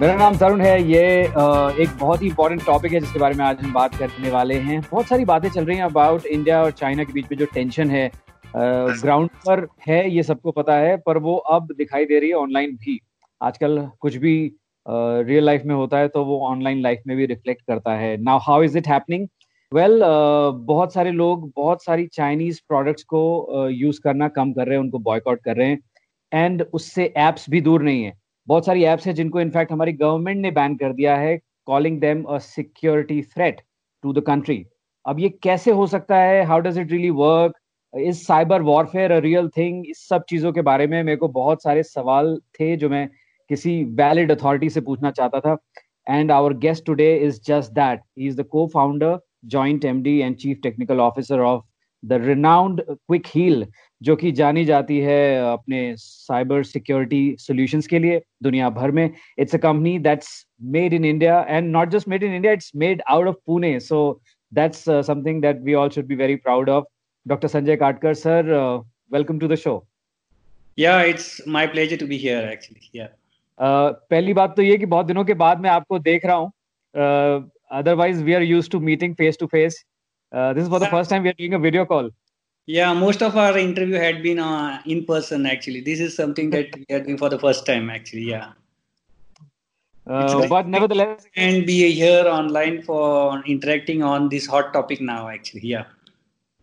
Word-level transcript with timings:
मेरा 0.00 0.14
नाम 0.16 0.36
तरुण 0.36 0.60
है, 0.60 0.82
ये 0.82 1.02
एक 1.82 1.88
बहुत 2.00 2.22
ही 2.22 2.26
इंपॉर्टेंट 2.28 2.64
टॉपिक 2.64 2.92
है 2.92 2.98
जिसके 3.00 3.18
बारे 3.18 3.34
में 3.34 3.44
आज 3.44 3.60
हम 3.60 3.72
बात 3.72 3.94
करने 3.94 4.30
वाले 4.30 4.54
हैं। 4.56 4.80
बहुत 4.90 5.06
सारी 5.06 5.24
बातें 5.24 5.48
चल 5.48 5.64
रही 5.64 5.76
हैं 5.76 5.84
अबाउट 5.84 6.26
इंडिया 6.26 6.62
और 6.62 6.70
चाइना 6.70 7.04
के 7.04 7.12
बीच 7.12 7.30
में 7.30 7.38
जो 7.38 7.46
टेंशन 7.54 7.90
है 7.90 8.10
ग्राउंड 8.56 9.30
पर 9.46 9.66
है, 9.86 10.10
ये 10.10 10.22
सबको 10.22 10.52
पता 10.52 10.74
है, 10.76 10.96
पर 10.96 11.18
वो 11.18 11.36
अब 11.36 11.72
दिखाई 11.78 12.04
दे 12.04 12.18
रही 12.20 12.28
है 12.28 12.34
ऑनलाइन 12.36 12.74
भी। 12.76 12.98
आजकल 13.40 13.78
कुछ 14.00 14.16
भी 14.16 14.34
रियल 14.86 15.44
लाइफ 15.44 15.62
में 15.66 15.74
होता 15.74 15.98
है 15.98 16.08
तो 16.08 16.24
वो 16.24 16.38
ऑनलाइन 16.48 16.82
लाइफ 16.82 17.02
में 17.06 17.16
भी 17.16 17.26
रिफ्लेक्ट 17.26 17.62
करता 17.62 17.94
है। 17.94 18.16
Now 18.22 18.38
how 18.42 18.62
is 18.62 18.78
it 18.78 18.88
happening 18.88 19.26
well 19.72 20.00
बहुत 20.66 20.94
सारे 20.94 21.10
लोग, 21.12 21.50
बहुत 21.56 21.84
सारी 21.84 22.06
चाइनीज़ 22.12 22.60
प्रोडक्ट्स 22.68 23.04
को 23.04 23.68
यूज़ 23.70 24.00
करना 24.04 24.28
कम 24.28 24.52
कर 24.52 24.66
रहे 24.66 24.76
हैं, 24.76 24.84
उनको 24.84 24.98
बॉयकआउट 25.00 25.42
कर 25.44 25.56
रहे 25.56 25.68
हैं। 25.68 25.80
एंड 26.32 26.64
उससे 26.72 27.12
एप्स 27.16 27.50
भी 27.50 27.60
दूर 27.62 27.82
नहीं 27.82 28.04
है। 28.04 28.12
बहुत 28.48 28.66
सारी 28.66 28.84
एप्स 28.84 29.06
है 29.06 29.12
जिनको 29.12 29.40
इनफैक्ट 29.40 29.72
हमारी 29.72 29.92
गवर्नमेंट 29.94 30.40
ने 30.40 30.50
बैन 30.50 30.76
कर 30.76 30.92
दिया 30.92 31.16
है 31.16 31.38
calling 31.66 32.00
them 32.00 32.22
a 32.24 32.38
security 32.38 33.20
threat 33.24 33.60
to 34.04 34.12
the 34.12 34.22
country 34.26 34.64
अब 35.04 35.20
ये 35.20 35.28
कैसे 35.42 35.70
हो 35.70 35.86
सकता 35.86 36.16
है? 36.18 36.42
How 36.44 36.60
does 36.60 36.78
it 36.78 36.90
really 36.92 37.10
work 37.12 37.54
is 37.94 38.16
cyber 38.18 38.62
warfare 38.62 39.12
a 39.12 39.18
real 39.20 39.48
thing 39.56 39.84
इस 39.88 40.08
सब 40.08 40.24
चीज़ों 40.28 40.52
के 40.52 40.62
बारे 40.62 40.86
में 40.86 41.02
मेरे 41.02 41.16
को 41.16 41.28
बहुत 41.30 41.62
सारे 41.62 41.82
सवाल 41.82 42.36
थे 42.60 42.76
जो 42.76 42.88
मैं 42.88 43.08
किसी 43.50 43.82
वैलिड 43.94 44.32
अथॉरिटी 44.32 44.68
से 44.70 44.80
पूछना 44.80 45.10
चाहता 45.10 45.40
था। 45.40 45.56
And 46.06 46.32
our 46.32 46.52
guest 46.58 46.84
today 46.86 47.14
is 47.16 47.40
just 47.46 47.72
that 47.72 48.00
he 48.18 48.26
is 48.28 48.40
the 48.40 48.44
co 48.50 48.66
founder 48.74 49.18
joint 49.54 49.84
MD 49.84 50.18
and 50.20 50.36
chief 50.36 50.60
technical 50.62 51.00
officer 51.00 51.40
of 51.40 51.62
the 52.06 52.20
renowned 52.24 52.80
Quick 52.82 53.26
Heal 53.34 53.66
जो 54.00 54.16
कि 54.16 54.32
जानी 54.32 54.64
जाती 54.64 54.98
है 55.00 55.52
अपने 55.52 55.80
साइबर 55.98 56.62
सिक्योरिटी 56.64 57.36
सॉल्यूशंस 57.38 57.86
के 57.86 57.98
लिए 57.98 58.20
दुनिया 58.42 58.70
भर 58.70 58.90
में। 58.90 59.10
It's 59.38 59.54
a 59.54 59.58
company 59.58 59.98
that's 59.98 60.28
made 60.74 60.94
in 60.94 61.04
India 61.04 61.40
and 61.48 61.70
not 61.70 61.90
just 61.90 62.08
made 62.08 62.22
in 62.22 62.34
India 62.34 62.52
it's 62.52 62.70
made 62.76 63.02
out 63.08 63.26
of 63.26 63.36
Pune 63.46 63.78
so 63.80 63.98
that's 64.52 64.84
something 65.06 65.42
that 65.42 65.60
we 65.62 65.74
all 65.74 65.88
should 65.90 66.06
be 66.06 66.14
very 66.16 66.36
proud 66.36 66.70
of 66.70 66.84
doctor 67.26 67.48
Sanjay 67.48 67.76
Katkar 67.76 68.14
sir 68.14 68.52
welcome 69.12 69.38
to 69.38 69.48
the 69.48 69.54
show 69.56 69.82
yeah 70.78 71.02
it's 71.04 71.40
my 71.48 71.66
pleasure 71.66 71.96
to 71.96 72.06
be 72.06 72.16
here 72.18 72.48
actually 72.52 72.98
yeah 72.98 73.08
पहली 73.58 74.32
बात 74.34 74.56
तो 74.56 74.62
ये 74.62 74.78
कि 74.78 74.86
बहुत 74.86 75.06
दिनों 75.06 75.24
के 75.24 75.34
बाद 75.34 75.60
मैं 75.60 75.70
आपको 75.70 75.98
देख 75.98 76.26
रहा 76.26 76.36
हूँ। 76.36 76.50
Otherwise 77.78 78.22
we 78.24 78.34
are 78.34 78.42
used 78.42 78.72
to 78.72 78.80
meeting 78.80 79.14
face 79.14 79.38
to 79.40 79.46
face 79.46 79.84
this 80.32 80.64
is 80.64 80.70
for 80.70 80.80
the 80.80 80.90
first 80.92 81.10
time 81.10 81.22
we 81.22 81.28
are 81.28 81.34
doing 81.38 81.54
a 81.54 81.58
video 81.68 81.84
call 81.94 82.12
Yeah, 82.68 82.94
most 82.94 83.20
of 83.22 83.36
our 83.36 83.56
interview 83.58 83.98
had 84.02 84.16
been 84.22 84.38
uh, 84.40 84.82
in 84.92 85.02
person. 85.08 85.44
Actually, 85.46 85.82
this 85.82 86.00
is 86.00 86.16
something 86.16 86.48
that 86.50 86.72
we 86.78 86.96
are 86.96 86.98
doing 87.04 87.18
for 87.18 87.28
the 87.28 87.38
first 87.38 87.64
time. 87.68 87.90
Actually, 87.90 88.24
yeah. 88.28 88.48
Uh, 90.06 90.48
but 90.48 90.66
nevertheless, 90.66 91.28
and 91.36 91.64
be 91.68 91.76
here 91.92 92.24
online 92.32 92.82
for 92.82 93.44
interacting 93.44 94.02
on 94.02 94.28
this 94.28 94.48
hot 94.54 94.72
topic 94.72 95.00
now. 95.00 95.28
Actually, 95.28 95.64
yeah. 95.74 95.84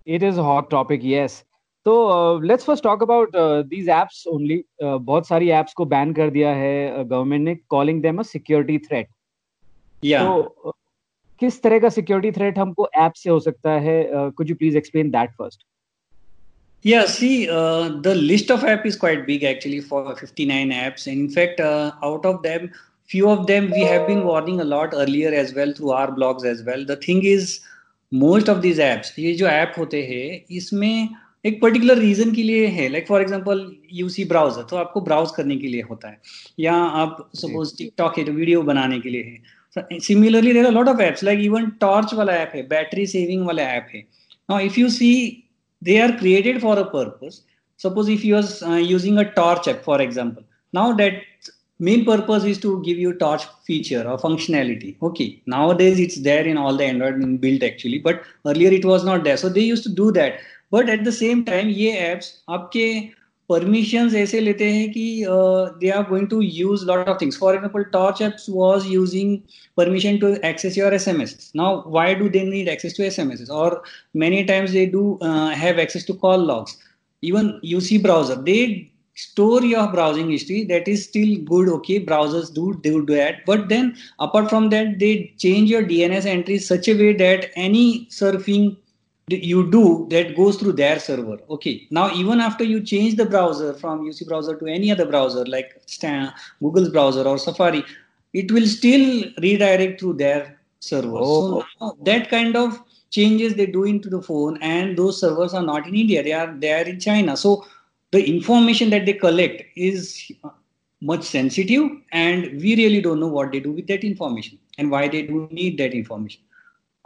It 0.08 0.24
is 0.24 0.38
a 0.38 0.44
hot 0.44 0.70
topic, 0.70 1.10
yes. 1.14 1.42
तो 1.86 1.94
let's 2.42 2.66
first 2.66 2.84
talk 2.84 3.02
about 3.04 3.32
these 3.70 3.90
apps 3.90 4.24
only 4.28 4.64
बहुत 4.84 5.28
सारी 5.28 5.50
apps 5.52 5.74
को 5.78 5.86
ban 5.94 6.14
कर 6.14 6.30
दिया 6.30 6.52
है 6.56 7.04
government 7.04 7.42
uh, 7.42 7.48
ने 7.48 7.56
calling 7.70 8.02
them 8.02 8.20
a 8.20 8.24
security 8.24 8.78
threat 8.86 9.08
या 10.04 10.24
तो 10.24 10.76
किस 11.44 11.62
तरह 11.64 11.80
का 11.80 11.90
सिक्योरिटी 11.90 12.32
थ्रेट 12.32 12.58
हमको 12.60 12.90
ऐप 13.02 13.14
से 13.18 13.30
हो 13.30 13.40
सकता 13.42 13.72
है 13.86 14.02
could 14.38 14.50
you 14.50 14.56
please 14.56 14.78
explain 14.78 15.12
that 15.12 15.32
first 15.38 15.64
Yeah, 16.86 17.06
see, 17.06 17.50
uh, 17.50 17.90
the 18.02 18.14
list 18.14 18.50
of 18.52 18.64
app 18.66 18.86
is 18.86 18.98
quite 18.98 19.22
big 19.26 19.44
actually 19.46 19.80
for 19.82 20.16
59 20.16 20.72
apps. 20.72 21.06
And 21.08 21.18
in 21.18 21.30
fact, 21.30 21.62
uh, 21.62 21.92
out 22.04 22.26
of 22.26 22.42
them, 22.44 22.66
few 23.10 23.30
of 23.30 23.46
them 23.48 23.70
we 23.72 23.84
have 23.84 24.06
been 24.06 24.26
warning 24.26 24.60
a 24.60 24.66
lot 24.66 24.94
earlier 24.94 25.32
as 25.34 25.54
well 25.54 25.72
through 25.72 25.92
our 25.92 26.12
blogs 26.12 26.44
as 26.46 26.64
well. 26.64 26.84
The 26.86 26.98
thing 26.98 27.24
is, 27.26 27.62
most 28.12 28.50
of 28.50 28.62
these 28.62 28.80
apps, 28.80 29.14
ये 29.20 29.34
जो 29.36 29.48
app 29.48 29.74
होते 29.78 30.04
हैं 30.08 30.56
इसमें 30.58 31.10
एक 31.46 31.62
particular 31.62 31.98
reason 31.98 32.34
के 32.34 32.44
लिए 32.44 32.68
है 32.76 32.88
like 32.90 33.08
for 33.08 33.22
example 33.22 33.66
UC 33.94 34.26
browser 34.26 34.64
तो 34.70 34.78
आपको 34.78 35.02
ब्राउज 35.02 35.32
करने 35.36 35.58
के 35.58 35.68
लिए 35.68 35.82
होता 35.90 36.10
है 36.10 36.22
या 36.60 36.74
आप 37.02 37.30
सपोज़ 37.36 37.76
टिकटॉक 37.78 38.18
है 38.18 38.24
तो 38.26 38.32
वीडियो 38.32 38.62
बनाने 38.64 39.00
के 39.00 39.10
लिए 39.10 39.24
है 39.24 39.42
similarly 39.80 40.58
are 40.60 40.72
lot 40.72 40.88
of 40.88 41.02
apps 41.02 41.24
like 41.24 41.40
even 41.40 41.70
torch 41.80 42.14
वाला 42.14 42.34
ऐप 42.34 42.52
है 42.56 42.68
बैटरी 42.68 43.08
सेविंग 43.08 43.46
वाला 43.46 43.64
ऐप 43.78 43.88
है 43.94 44.00
now 44.50 44.60
if 44.66 44.80
you 44.80 44.90
see 44.90 45.14
they 45.86 46.00
are 46.02 46.18
created 46.18 46.62
for 46.62 46.78
a 46.80 46.86
purpose 46.86 47.42
suppose 47.78 48.08
if 48.08 48.24
you 48.24 48.36
are 48.36 48.46
uh, 48.72 48.76
using 48.76 49.18
a 49.18 49.26
torch 49.40 49.68
app 49.68 49.84
for 49.84 50.02
example 50.02 50.44
now 50.74 50.94
that 50.94 51.16
main 51.80 52.06
purpose 52.06 52.44
is 52.44 52.60
to 52.66 52.82
give 52.84 52.98
you 52.98 53.14
torch 53.14 53.46
feature 53.70 54.04
or 54.10 54.18
functionality 54.18 54.96
okay 55.02 55.42
nowadays 55.46 56.00
it's 56.00 56.20
there 56.28 56.46
in 56.52 56.58
all 56.58 56.78
the 56.78 56.86
android 56.86 57.42
built 57.42 57.64
actually 57.64 58.00
but 58.08 58.24
earlier 58.46 58.72
it 58.72 58.86
was 58.86 59.04
not 59.04 59.24
there 59.24 59.38
so 59.38 59.50
they 59.50 59.66
used 59.74 59.84
to 59.84 59.90
do 59.90 60.12
that 60.12 60.40
but 60.72 60.90
at 60.90 61.04
the 61.04 61.16
same 61.20 61.44
time 61.52 61.74
ये 61.82 61.92
apps 62.06 62.32
आपके 62.50 62.88
permission 63.50 64.16
ऐसे 64.16 64.40
लेते 64.40 64.70
हैं 64.72 64.90
कि 64.92 65.06
they 65.80 65.90
are 65.90 66.04
going 66.10 66.28
to 66.28 66.42
use 66.42 66.86
lot 66.86 67.10
of 67.10 67.18
things 67.22 67.38
for 67.40 67.56
example 67.56 67.84
torch 67.94 68.22
apps 68.22 68.46
was 68.50 68.88
using 68.88 69.38
permission 69.78 70.18
to 70.18 70.34
access 70.46 70.78
your 70.78 70.94
S 70.94 71.08
M 71.08 71.22
S 71.22 71.52
now 71.56 71.92
why 71.94 72.16
do 72.16 72.30
they 72.30 72.44
need 72.46 72.68
access 72.70 72.98
to 72.98 73.04
S 73.04 73.20
M 73.20 73.32
S 73.32 73.50
और 73.52 73.82
many 74.16 74.44
times 74.44 74.72
they 74.72 74.86
do 74.86 75.20
have 75.58 75.80
access 75.80 76.08
to 76.08 76.14
call 76.22 76.48
logs 76.48 76.78
even 77.24 77.54
U 77.66 77.80
C 77.82 77.98
browser 77.98 78.42
they 78.44 78.60
store 79.18 79.66
your 79.66 79.88
browsing 79.88 80.30
history 80.32 80.64
that 80.66 80.88
is 80.90 81.02
still 81.02 81.36
good 81.50 81.70
okay 81.70 81.98
browsers 82.06 82.54
do 82.54 82.70
do 82.86 83.00
do 83.00 83.14
at 83.14 83.44
but 83.50 83.68
then 83.68 83.92
apart 84.22 84.48
from 84.48 84.70
that 84.70 84.98
they 84.98 85.14
change 85.40 85.72
your 85.72 85.84
D 85.84 86.00
N 86.02 86.14
S 86.14 86.26
entry 86.26 86.58
such 86.60 86.90
a 86.90 86.94
way 86.94 87.14
that 87.20 87.52
any 87.58 87.86
surfing 88.12 88.72
you 89.28 89.70
do 89.72 90.08
that 90.10 90.36
goes 90.36 90.58
through 90.58 90.74
their 90.74 91.00
server. 91.00 91.38
Okay. 91.50 91.88
Now 91.92 92.14
even 92.14 92.40
after 92.40 92.64
you 92.64 92.82
change 92.82 93.16
the 93.16 93.26
browser 93.26 93.74
from 93.74 94.06
uc 94.06 94.28
browser 94.28 94.56
to 94.58 94.66
any 94.68 94.92
other 94.92 95.06
browser 95.06 95.46
like 95.46 95.82
google's 96.62 96.90
browser 96.90 97.24
or 97.24 97.38
safari 97.38 97.84
it 98.34 98.52
will 98.52 98.68
still 98.68 99.26
redirect 99.42 100.00
through 100.00 100.14
their 100.14 100.60
server. 100.80 101.20
Oh. 101.20 101.66
so 101.80 101.98
that 102.04 102.30
kind 102.30 102.56
of 102.56 102.82
changes 103.12 103.54
they 103.54 103.68
do 103.68 103.84
into 103.84 104.10
the 104.10 104.22
phone 104.22 104.58
and 104.62 104.98
those 104.98 105.20
servers 105.20 105.54
are 105.54 105.62
not 105.62 105.88
in 105.88 105.96
india. 105.96 106.24
They 106.24 106.34
are 106.34 106.54
they 106.54 106.74
are 106.74 106.84
in 106.84 107.00
china. 107.00 107.38
So 107.38 107.66
the 108.12 108.24
information 108.28 108.90
that 108.90 109.06
they 109.06 109.14
collect 109.14 109.64
is 109.76 110.32
uh, 110.44 110.50
much 111.02 111.24
sensitive 111.24 111.90
and 112.12 112.62
we 112.62 112.76
really 112.76 113.02
don't 113.02 113.20
know 113.20 113.28
what 113.28 113.52
they 113.52 113.60
do 113.60 113.72
with 113.72 113.88
that 113.88 114.04
information 114.04 114.58
and 114.78 114.90
why 114.90 115.08
they 115.08 115.22
do 115.24 115.48
need 115.52 115.78
that 115.78 115.94
information 115.94 116.42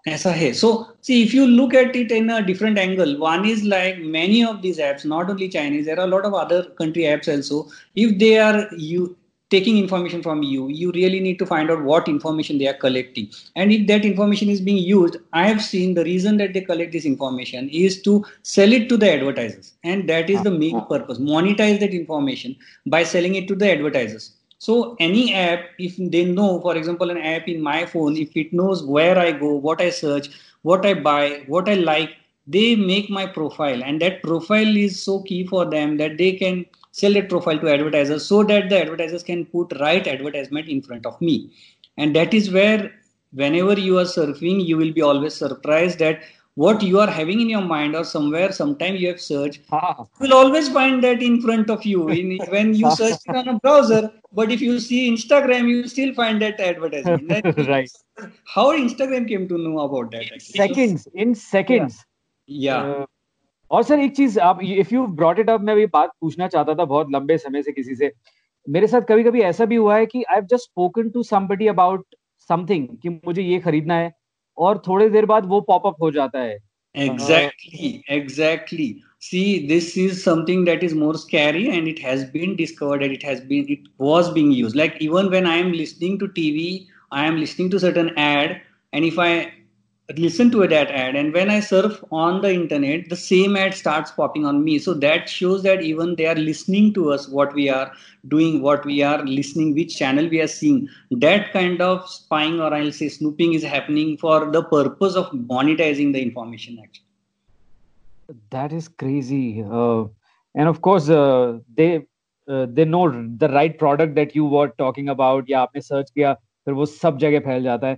as 0.06 0.26
a 0.26 0.32
hey. 0.32 0.54
So 0.54 0.88
see, 1.02 1.24
if 1.24 1.34
you 1.34 1.46
look 1.46 1.74
at 1.74 1.96
it 1.96 2.12
in 2.12 2.30
a 2.30 2.46
different 2.46 2.78
angle, 2.78 3.18
one 3.18 3.46
is 3.46 3.64
like 3.64 4.00
many 4.00 4.44
of 4.44 4.62
these 4.62 4.78
apps, 4.78 5.06
not 5.06 5.30
only 5.30 5.50
Chinese, 5.50 5.86
there 5.86 6.00
are 6.00 6.06
a 6.06 6.08
lot 6.16 6.26
of 6.26 6.34
other 6.34 6.64
country 6.82 7.04
apps 7.04 7.34
also. 7.34 7.70
If 7.96 8.18
they 8.18 8.40
are 8.40 8.68
you 8.76 9.18
taking 9.50 9.78
information 9.78 10.22
from 10.22 10.44
you, 10.44 10.68
you 10.68 10.92
really 10.92 11.20
need 11.20 11.40
to 11.40 11.46
find 11.46 11.72
out 11.72 11.82
what 11.84 12.08
information 12.08 12.58
they 12.58 12.68
are 12.68 12.74
collecting. 12.74 13.30
And 13.56 13.72
if 13.72 13.88
that 13.88 14.04
information 14.04 14.50
is 14.50 14.60
being 14.60 14.78
used, 14.78 15.18
I 15.34 15.48
have 15.48 15.64
seen 15.64 15.94
the 15.94 16.04
reason 16.04 16.38
that 16.38 16.54
they 16.54 16.62
collect 16.62 16.92
this 16.92 17.06
information 17.06 17.70
is 17.70 18.02
to 18.02 18.26
sell 18.44 18.74
it 18.74 18.90
to 18.90 18.98
the 18.98 19.12
advertisers. 19.12 19.74
And 19.84 20.08
that 20.10 20.30
is 20.30 20.44
the 20.44 20.52
main 20.52 20.76
ah, 20.76 20.80
ah. 20.82 20.86
purpose. 20.86 21.18
Monetize 21.20 21.80
that 21.80 21.94
information 21.94 22.58
by 22.86 23.04
selling 23.04 23.36
it 23.36 23.48
to 23.48 23.56
the 23.56 23.72
advertisers 23.72 24.34
so 24.60 24.96
any 25.00 25.34
app, 25.34 25.70
if 25.78 25.96
they 25.98 26.26
know, 26.26 26.60
for 26.62 26.76
example, 26.76 27.12
an 27.12 27.18
app 27.18 27.48
in 27.48 27.62
my 27.62 27.86
phone, 27.86 28.18
if 28.18 28.36
it 28.36 28.54
knows 28.54 28.84
where 28.84 29.18
I 29.18 29.32
go, 29.32 29.54
what 29.54 29.82
I 29.82 29.92
search, 29.92 30.30
what 30.64 30.86
I 30.86 30.96
buy, 30.96 31.44
what 31.48 31.70
I 31.70 31.76
like, 31.76 32.16
they 32.48 32.76
make 32.76 33.10
my 33.10 33.28
profile. 33.28 33.84
And 33.84 34.02
that 34.02 34.24
profile 34.24 34.76
is 34.76 35.02
so 35.02 35.22
key 35.22 35.46
for 35.46 35.66
them 35.66 35.98
that 35.98 36.18
they 36.18 36.32
can 36.34 36.66
sell 36.92 37.14
that 37.14 37.30
profile 37.30 37.60
to 37.60 37.72
advertisers 37.72 38.26
so 38.26 38.44
that 38.44 38.70
the 38.70 38.82
advertisers 38.82 39.22
can 39.22 39.46
put 39.46 39.72
right 39.80 40.08
advertisement 40.08 40.68
in 40.68 40.82
front 40.82 41.06
of 41.06 41.20
me. 41.22 41.52
And 41.98 42.16
that 42.16 42.34
is 42.34 42.52
where 42.52 42.92
whenever 43.34 43.80
you 43.80 44.00
are 44.00 44.06
surfing, 44.06 44.66
you 44.66 44.78
will 44.78 44.92
be 44.92 45.02
always 45.02 45.36
surprised 45.36 46.00
that 46.00 46.22
what 46.58 46.82
you 46.82 47.00
are 47.00 47.10
having 47.16 47.40
in 47.40 47.50
your 47.50 47.62
mind 47.62 47.96
or 47.96 48.04
somewhere 48.04 48.52
sometime 48.52 48.96
you 48.96 49.08
have 49.08 49.22
searched 49.22 49.62
ah. 49.72 49.96
you 50.00 50.22
will 50.22 50.34
always 50.34 50.70
find 50.78 51.04
that 51.04 51.22
in 51.22 51.40
front 51.40 51.70
of 51.70 51.86
you 51.86 52.08
in, 52.10 52.40
when 52.54 52.74
you 52.74 52.90
search 53.00 53.20
it 53.28 53.36
on 53.42 53.48
a 53.48 53.60
browser 53.60 54.10
but 54.38 54.52
if 54.54 54.62
you 54.62 54.80
see 54.86 55.02
instagram 55.10 55.70
you 55.74 55.92
still 55.92 56.14
find 56.14 56.44
that 56.46 56.60
advertisement 56.70 57.62
right 57.68 58.26
how 58.56 58.66
instagram 58.80 59.28
came 59.28 59.48
to 59.52 59.58
know 59.58 59.80
about 59.80 60.12
that 60.12 60.34
actually? 60.34 60.60
seconds 60.64 61.08
in 61.14 61.36
seconds 61.36 62.02
yeah, 62.50 62.88
yeah. 62.88 62.96
Uh, 62.96 63.06
और 63.72 63.84
sir 63.84 64.00
एक 64.00 64.16
चीज़ 64.16 64.40
आप 64.40 64.60
if 64.64 64.94
you 64.94 65.06
brought 65.22 65.40
it 65.40 65.50
up 65.50 65.62
मैं 65.62 65.76
भी 65.76 65.86
बात 65.94 66.12
पूछना 66.22 66.48
चाहता 66.48 66.74
था 66.76 66.86
बहुत 66.86 67.08
लंबे 67.14 67.38
समय 67.38 67.64
से 67.64 67.72
किसी 67.72 67.96
से 67.96 68.12
मेरे 68.68 68.88
साथ 68.88 69.02
कभी 69.10 69.24
कभी 69.24 69.42
ऐसा 69.42 69.66
भी 69.66 69.76
हुआ 69.76 69.98
है 69.98 70.06
कि 70.06 70.24
I 70.24 70.36
have 70.36 70.46
just 70.52 70.64
spoken 70.64 71.10
to 71.10 71.24
somebody 71.24 71.68
about 71.68 72.16
something 72.50 72.88
कि 73.02 73.10
मुझे 73.10 73.42
ये 73.42 73.60
खरीदना 73.60 73.96
है 73.96 74.12
और 74.58 74.82
थोड़ी 74.88 75.10
देर 75.10 75.26
बाद 75.26 75.46
वो 75.46 75.62
पॉपअप 75.62 76.02
हो 76.02 76.12
जाता 76.12 76.40
है 76.40 76.58
exactly 76.96 77.78
exactly, 77.78 78.12
exactly 78.12 78.90
see 79.30 79.68
this 79.68 79.98
is 79.98 80.24
something 80.24 80.66
that 80.66 80.84
is 80.84 80.94
more 80.94 81.18
scary 81.18 81.70
and 81.70 81.88
it 81.88 82.00
has 82.00 82.26
been 82.26 82.56
discovered 82.56 83.02
that 83.02 83.12
it 83.12 83.24
has 83.24 83.42
been 83.42 83.66
it 83.70 83.80
was 83.98 84.32
being 84.32 84.52
used. 84.52 84.76
Like 84.76 84.98
even 85.02 85.30
when 85.32 85.46
i 85.46 85.56
am 85.56 85.72
listening 85.72 86.18
to 86.20 86.28
tv 86.28 86.88
i 87.12 87.26
am 87.26 87.38
listening 87.38 87.70
to 87.72 87.80
certain 87.80 88.12
ad 88.18 88.62
and 88.94 89.06
if 89.06 89.20
i 89.20 89.52
listen 90.16 90.50
to 90.52 90.66
that 90.74 90.92
ad 90.92 91.16
and 91.22 91.34
when 91.34 91.50
i 91.50 91.60
surf 91.60 91.98
on 92.12 92.42
the 92.42 92.52
internet 92.58 93.10
the 93.10 93.16
same 93.16 93.58
ad 93.58 93.74
starts 93.74 94.12
popping 94.12 94.46
on 94.46 94.64
me. 94.64 94.80
So 94.80 94.94
that 94.94 95.28
shows 95.28 95.64
that 95.64 95.82
even 95.82 96.16
they 96.16 96.28
are 96.28 96.36
listening 96.36 96.94
to 96.94 97.12
us 97.12 97.28
what 97.28 97.54
we 97.54 97.70
are 97.70 97.92
doing 98.28 98.62
what 98.62 98.86
we 98.86 99.02
are 99.04 99.26
listening 99.26 99.74
which 99.76 99.98
channel 99.98 100.30
we 100.30 100.40
are 100.42 100.48
seeing. 100.48 100.88
That 101.12 101.52
kind 101.52 101.82
of 101.82 102.08
spying 102.10 102.62
or 102.62 102.74
i'll 102.74 102.92
say 102.92 103.10
snooping 103.10 103.54
is 103.54 103.64
happening 103.64 104.18
for 104.18 104.52
the 104.52 104.64
purpose 104.64 105.16
of 105.16 105.32
monetizing 105.32 106.14
the 106.14 106.22
information 106.22 106.80
actually 106.84 107.07
that 108.51 108.73
is 108.73 108.89
crazy 108.89 109.65
uh, 109.65 110.05
and 110.55 110.69
of 110.69 110.81
course 110.81 111.09
uh, 111.09 111.59
they 111.77 112.07
uh, 112.49 112.67
they 112.71 112.85
know 112.85 113.11
the 113.39 113.49
right 113.49 113.79
product 113.79 114.15
that 114.15 114.35
you 114.35 114.45
were 114.45 114.69
talking 114.79 115.09
about 115.09 115.51
या 115.51 115.61
आपने 115.61 115.81
search 115.81 116.11
किया 116.11 116.33
फिर 116.67 116.75
वो 116.75 116.87
सब 116.87 117.19
जगह 117.19 117.41
फैल 117.47 117.63
जाता 117.63 117.87
है 117.87 117.97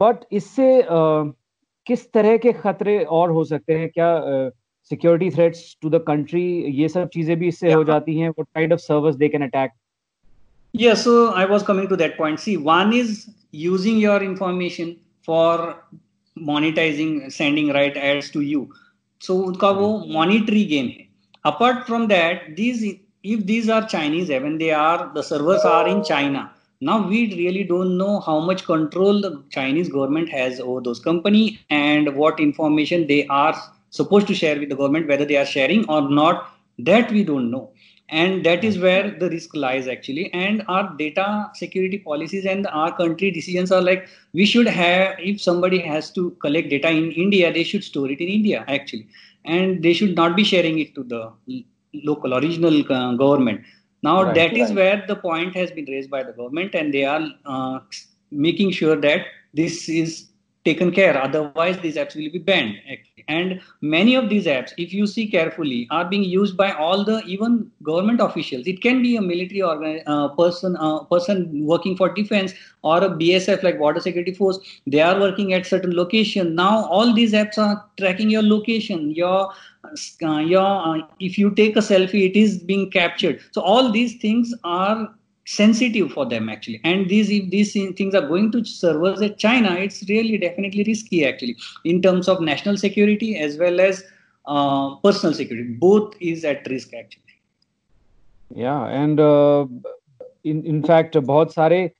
बट 0.00 0.24
इससे 0.32 0.68
किस 1.86 2.10
तरह 2.12 2.36
के 2.44 2.52
खतरे 2.52 3.02
और 3.18 3.30
हो 3.30 3.44
सकते 3.44 3.78
हैं 3.78 3.88
क्या 3.90 4.10
security 4.90 5.30
threats 5.30 5.76
to 5.82 5.90
the 5.90 6.04
country 6.06 6.42
ये 6.80 6.88
सब 6.88 7.08
चीजें 7.14 7.38
भी 7.38 7.48
इससे 7.48 7.72
हो 7.72 7.84
जाती 7.84 8.18
हैं 8.18 8.28
what 8.28 8.46
kind 8.54 8.72
of 8.72 8.78
service 8.78 9.16
they 9.16 9.28
can 9.28 9.42
attack 9.42 9.70
Yeah, 10.74 10.94
so 10.94 11.32
I 11.34 11.46
was 11.46 11.64
coming 11.64 11.88
to 11.88 11.96
that 11.96 12.12
point. 12.16 12.40
See, 12.40 12.56
one 12.56 12.92
is 12.92 13.28
using 13.50 13.96
your 13.98 14.22
information 14.22 15.00
for 15.28 15.82
monetizing, 16.36 17.32
sending 17.32 17.72
right 17.72 17.96
ads 17.96 18.30
to 18.30 18.40
you. 18.40 18.72
So 19.21 19.35
उनका 19.35 19.69
वो 19.69 19.87
hmm. 19.87 20.13
मॉनिटरी 20.13 20.63
गेम 20.65 20.85
है. 20.85 21.07
Apart 21.45 21.85
from 21.85 22.07
that 22.07 22.49
these 22.55 22.83
if 23.25 23.41
these 23.41 23.69
are 23.71 23.83
Chinese 23.83 24.31
even 24.31 24.57
they 24.57 24.69
are 24.69 25.11
the 25.17 25.21
servers 25.21 25.65
are 25.65 25.87
in 25.89 26.01
China 26.01 26.49
now 26.81 27.03
we 27.03 27.25
really 27.25 27.63
don't 27.63 27.87
know 27.87 28.17
how 28.17 28.45
much 28.49 28.61
control 28.61 29.21
the 29.21 29.43
Chinese 29.51 29.91
government 29.91 30.29
has 30.29 30.61
over 30.61 30.81
those 30.81 30.99
company 30.99 31.45
and 31.71 32.09
what 32.15 32.39
information 32.39 33.05
they 33.05 33.25
are 33.31 33.53
suppose 33.91 34.25
to 34.25 34.33
share 34.33 34.59
with 34.59 34.69
the 34.69 34.73
government 34.73 35.09
whether 35.09 35.25
they 35.25 35.35
are 35.35 35.45
sharing 35.45 35.89
or 35.89 36.11
not 36.11 36.43
that 36.79 37.11
we 37.11 37.23
don't 37.23 37.51
know 37.51 37.71
and 38.09 38.45
that 38.45 38.63
is 38.63 38.77
where 38.77 39.11
the 39.19 39.29
risk 39.29 39.55
lies 39.55 39.87
actually. 39.87 40.31
And 40.33 40.63
our 40.67 40.95
data 40.97 41.49
security 41.53 41.97
policies 41.97 42.45
and 42.45 42.67
our 42.67 42.95
country 42.95 43.31
decisions 43.31 43.71
are 43.71 43.81
like 43.81 44.07
we 44.33 44.45
should 44.45 44.67
have 44.67 45.15
if 45.19 45.41
somebody 45.41 45.79
has 45.79 46.11
to 46.11 46.31
collect 46.41 46.69
data 46.69 46.89
in 46.89 47.11
india 47.11 47.51
they 47.51 47.63
should 47.63 47.83
store 47.83 48.09
it 48.11 48.19
in 48.19 48.27
india 48.27 48.63
actually. 48.67 49.07
And 49.43 49.81
they 49.83 49.93
should 49.93 50.15
not 50.15 50.35
be 50.35 50.43
sharing 50.43 50.79
it 50.79 50.93
to 50.95 51.03
the 51.03 51.63
local 52.03 52.35
original 52.35 52.81
uh, 52.91 53.13
government. 53.13 53.61
Now 54.03 54.23
right, 54.23 54.35
that 54.35 54.53
is 54.53 54.69
right. 54.69 54.75
where 54.75 55.03
the 55.07 55.15
point 55.15 55.55
has 55.55 55.71
been 55.71 55.85
raised 55.85 56.09
by 56.09 56.23
the 56.23 56.33
government, 56.33 56.75
and 56.75 56.93
they 56.93 57.05
are 57.05 57.27
uh, 57.45 57.79
making 58.31 58.71
sure 58.71 58.95
that 58.95 59.25
this 59.53 59.89
is 59.89 60.29
taken 60.65 60.91
care. 60.91 61.15
Otherwise, 61.21 61.77
these 61.79 61.95
apps 61.95 62.15
will 62.15 62.31
be 62.31 62.39
banned. 62.39 62.75
And 63.27 63.61
many 63.81 64.15
of 64.15 64.29
these 64.29 64.45
apps, 64.45 64.73
if 64.77 64.93
you 64.93 65.07
see 65.07 65.27
carefully, 65.27 65.87
are 65.91 66.05
being 66.05 66.23
used 66.23 66.57
by 66.57 66.71
all 66.73 67.05
the 67.05 67.21
even 67.25 67.71
government 67.83 68.19
officials. 68.19 68.67
It 68.67 68.81
can 68.81 69.01
be 69.01 69.15
a 69.15 69.21
military 69.21 69.61
organ, 69.61 70.01
uh, 70.07 70.29
person, 70.29 70.75
uh, 70.77 70.99
person 71.03 71.65
working 71.65 71.95
for 71.95 72.09
defense, 72.09 72.53
or 72.81 72.97
a 73.03 73.09
BSF 73.09 73.63
like 73.63 73.77
Border 73.77 73.99
Security 73.99 74.33
Force. 74.33 74.59
They 74.85 75.01
are 75.01 75.19
working 75.19 75.53
at 75.53 75.65
certain 75.65 75.95
location. 75.95 76.55
Now, 76.55 76.85
all 76.85 77.13
these 77.13 77.33
apps 77.33 77.57
are 77.57 77.85
tracking 77.97 78.29
your 78.29 78.43
location, 78.43 79.11
your 79.11 79.51
uh, 80.23 80.37
your 80.39 80.61
uh, 80.61 81.01
if 81.19 81.37
you 81.37 81.51
take 81.51 81.75
a 81.75 81.79
selfie 81.79 82.27
it 82.27 82.35
is 82.35 82.57
being 82.57 82.89
captured 82.89 83.39
so 83.51 83.61
all 83.61 83.91
these 83.91 84.15
things 84.15 84.53
are 84.63 85.13
sensitive 85.46 86.12
for 86.12 86.26
them 86.26 86.48
actually 86.48 86.80
and 86.84 87.08
these 87.08 87.30
if 87.30 87.50
these 87.50 87.72
things 87.72 88.14
are 88.14 88.26
going 88.26 88.50
to 88.52 88.64
servers 88.64 89.20
at 89.20 89.38
china 89.38 89.74
it's 89.74 90.02
really 90.08 90.38
definitely 90.38 90.84
risky 90.84 91.24
actually 91.26 91.56
in 91.84 92.00
terms 92.02 92.28
of 92.28 92.40
national 92.40 92.76
security 92.76 93.36
as 93.36 93.56
well 93.58 93.80
as 93.80 94.04
uh, 94.46 94.94
personal 94.96 95.34
security 95.34 95.72
both 95.86 96.14
is 96.20 96.44
at 96.44 96.66
risk 96.68 96.94
actually 96.94 97.36
yeah 98.50 98.84
and 98.84 99.18
uh, 99.18 99.66
in 100.44 100.64
in 100.64 100.82
fact 100.82 101.16
बहुत 101.16 101.54
सारे 101.54 101.90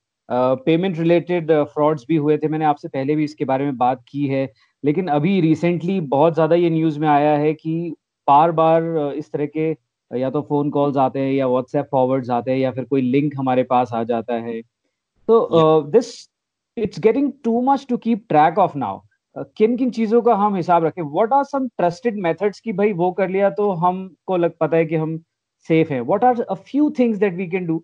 payment 0.66 0.98
related 0.98 1.50
frauds 1.74 2.04
भी 2.08 2.16
हुए 2.16 2.36
थे 2.38 2.48
मैंने 2.48 2.64
आपसे 2.64 2.88
पहले 2.88 3.14
भी 3.16 3.24
इसके 3.24 3.44
बारे 3.44 3.64
में 3.64 3.76
बात 3.76 4.02
की 4.08 4.26
है 4.26 4.48
लेकिन 4.84 5.08
अभी 5.08 5.40
रिसेंटली 5.40 6.00
बहुत 6.00 6.34
ज्यादा 6.34 6.56
ये 6.56 6.70
न्यूज 6.70 6.98
में 6.98 7.08
आया 7.08 7.32
है 7.38 7.52
कि 7.54 7.94
बार 8.28 8.52
बार 8.60 8.82
इस 9.16 9.32
तरह 9.32 9.46
के 9.46 9.72
या 10.11 10.29
तो 10.29 10.41
फ़ोन 10.41 10.69
कॉल्स 10.69 10.97
आते 10.97 11.19
हैं 11.19 11.31
या 11.33 11.47
व्हाट्सएप 11.47 11.87
फॉरवर्ड्स 11.91 12.29
आते 12.29 12.51
हैं 12.51 12.57
या 12.59 12.71
फिर 12.71 12.83
कोई 12.85 13.01
लिंक 13.01 13.33
हमारे 13.37 13.63
पास 13.63 13.93
आ 13.93 14.03
जाता 14.03 14.33
है। 14.35 14.61
तो 15.27 15.81
this 15.91 16.13
it's 16.77 16.99
getting 16.99 17.31
too 17.43 17.61
much 17.61 17.85
to 17.89 17.97
keep 17.97 18.25
track 18.29 18.57
of 18.59 18.77
now 18.77 18.99
किन 19.57 19.75
किन 19.77 19.89
चीज़ों 19.91 20.21
का 20.21 20.33
हम 20.35 20.55
हिसाब 20.55 20.85
रखें? 20.85 21.01
What 21.03 21.33
are 21.33 21.43
some 21.43 21.67
trusted 21.67 22.17
methods 22.23 22.59
की 22.59 22.73
भाई 22.73 22.93
वो 22.93 23.11
कर 23.11 23.29
लिया 23.29 23.49
तो 23.51 23.71
हमको 23.75 24.37
लग 24.37 24.53
पता 24.59 24.77
है 24.77 24.85
कि 24.85 24.95
हम 24.95 25.17
सेफ़ 25.69 25.93
हैं। 25.93 26.01
What 26.01 26.23
are 26.23 26.41
a 26.41 26.53
few 26.53 26.89
things 26.99 27.17
that 27.17 27.33
we 27.33 27.47
can 27.47 27.65
do 27.65 27.77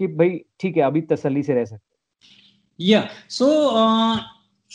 कि 0.00 0.06
भाई 0.06 0.40
ठीक 0.60 0.76
है 0.76 0.82
अभी 0.82 1.00
तसल्ली 1.12 1.42
से 1.42 1.54
रह 1.54 1.64
सकते 1.64 2.84
या 2.84 3.06
सो 3.30 3.46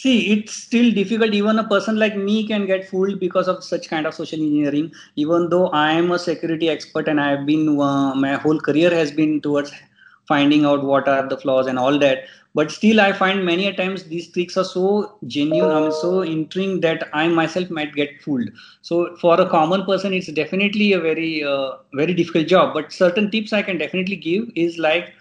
See, 0.02 0.32
it's 0.32 0.54
still 0.54 0.92
difficult. 0.92 1.34
Even 1.34 1.60
a 1.60 1.68
person 1.68 1.96
like 1.98 2.16
me 2.18 2.48
can 2.48 2.66
get 2.66 2.90
fooled 2.90 3.20
because 3.20 3.48
of 3.48 3.64
such 3.64 3.88
kind 3.88 4.08
of 4.08 4.16
social 4.16 4.40
engineering. 4.40 4.92
Even 5.16 5.50
though 5.50 5.68
I 5.68 5.92
am 5.92 6.12
a 6.12 6.18
security 6.18 6.70
expert 6.70 7.08
and 7.08 7.22
I 7.22 7.30
have 7.32 7.46
been, 7.46 7.80
uh, 7.80 8.16
my 8.16 8.34
whole 8.34 8.60
career 8.60 8.90
has 8.90 9.12
been 9.12 9.42
towards 9.42 9.72
finding 10.28 10.66
out 10.66 10.84
what 10.84 11.08
are 11.08 11.28
the 11.30 11.38
flaws 11.38 11.68
and 11.68 11.78
all 11.78 12.00
that. 12.00 12.24
But 12.56 12.72
still, 12.72 13.00
I 13.00 13.14
find 13.14 13.46
many 13.46 13.68
a 13.68 13.74
times 13.74 14.04
these 14.06 14.32
tricks 14.32 14.58
are 14.58 14.64
so 14.66 15.18
genuine, 15.28 15.72
I 15.72 15.82
mean, 15.82 15.92
so 15.92 16.22
intriguing 16.22 16.82
that 16.82 17.08
I 17.14 17.28
myself 17.28 17.70
might 17.70 17.94
get 17.94 18.22
fooled. 18.22 18.50
So, 18.82 19.16
for 19.18 19.40
a 19.40 19.50
common 19.50 19.86
person, 19.86 20.14
it's 20.14 20.32
definitely 20.32 20.94
a 20.94 21.00
very, 21.00 21.44
uh, 21.44 21.74
very 21.94 22.14
difficult 22.16 22.48
job. 22.48 22.74
But 22.74 22.92
certain 22.92 23.30
tips 23.32 23.54
I 23.54 23.62
can 23.62 23.78
definitely 23.78 24.16
give 24.18 24.50
is 24.56 24.78
like 24.80 25.14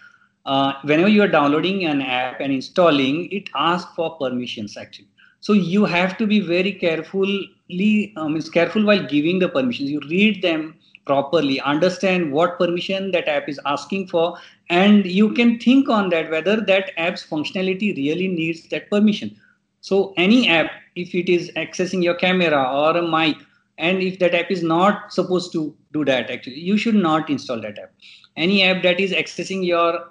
uh, 0.51 0.73
whenever 0.83 1.09
you 1.09 1.23
are 1.23 1.29
downloading 1.29 1.85
an 1.85 2.03
app 2.03 2.41
and 2.41 2.53
installing, 2.53 3.31
it 3.31 3.49
asks 3.55 3.95
for 3.95 4.17
permissions 4.17 4.77
actually. 4.77 5.07
So 5.41 5.53
you 5.53 5.85
have 5.85 6.19
to 6.19 6.27
be 6.27 6.41
very 6.41 6.73
carefully, 6.73 8.13
um, 8.17 8.41
careful 8.43 8.85
while 8.85 9.07
giving 9.07 9.39
the 9.39 9.49
permissions. 9.49 9.91
You 9.91 10.01
read 10.11 10.43
them 10.43 10.75
properly, 11.07 11.61
understand 11.61 12.33
what 12.33 12.59
permission 12.59 13.13
that 13.13 13.29
app 13.29 13.49
is 13.49 13.61
asking 13.65 14.09
for, 14.09 14.39
and 14.69 15.07
you 15.07 15.33
can 15.33 15.59
think 15.61 15.89
on 15.89 16.11
that 16.11 16.31
whether 16.31 16.61
that 16.61 16.91
app's 16.97 17.25
functionality 17.25 17.97
really 17.97 18.29
needs 18.29 18.69
that 18.71 18.91
permission. 18.91 19.37
So 19.81 20.13
any 20.17 20.49
app, 20.49 20.73
if 20.97 21.15
it 21.15 21.33
is 21.33 21.51
accessing 21.57 22.03
your 22.03 22.15
camera 22.15 22.69
or 22.85 22.97
a 22.97 23.09
mic, 23.09 23.37
and 23.79 24.03
if 24.03 24.19
that 24.19 24.35
app 24.35 24.51
is 24.51 24.65
not 24.65 25.13
supposed 25.13 25.53
to 25.53 25.75
do 25.93 26.05
that, 26.07 26.29
actually, 26.29 26.59
you 26.59 26.77
should 26.77 26.97
not 26.97 27.31
install 27.31 27.61
that 27.63 27.79
app. 27.79 27.93
Any 28.37 28.65
app 28.65 28.83
that 28.83 29.01
is 29.01 29.13
accessing 29.13 29.65
your 29.65 30.11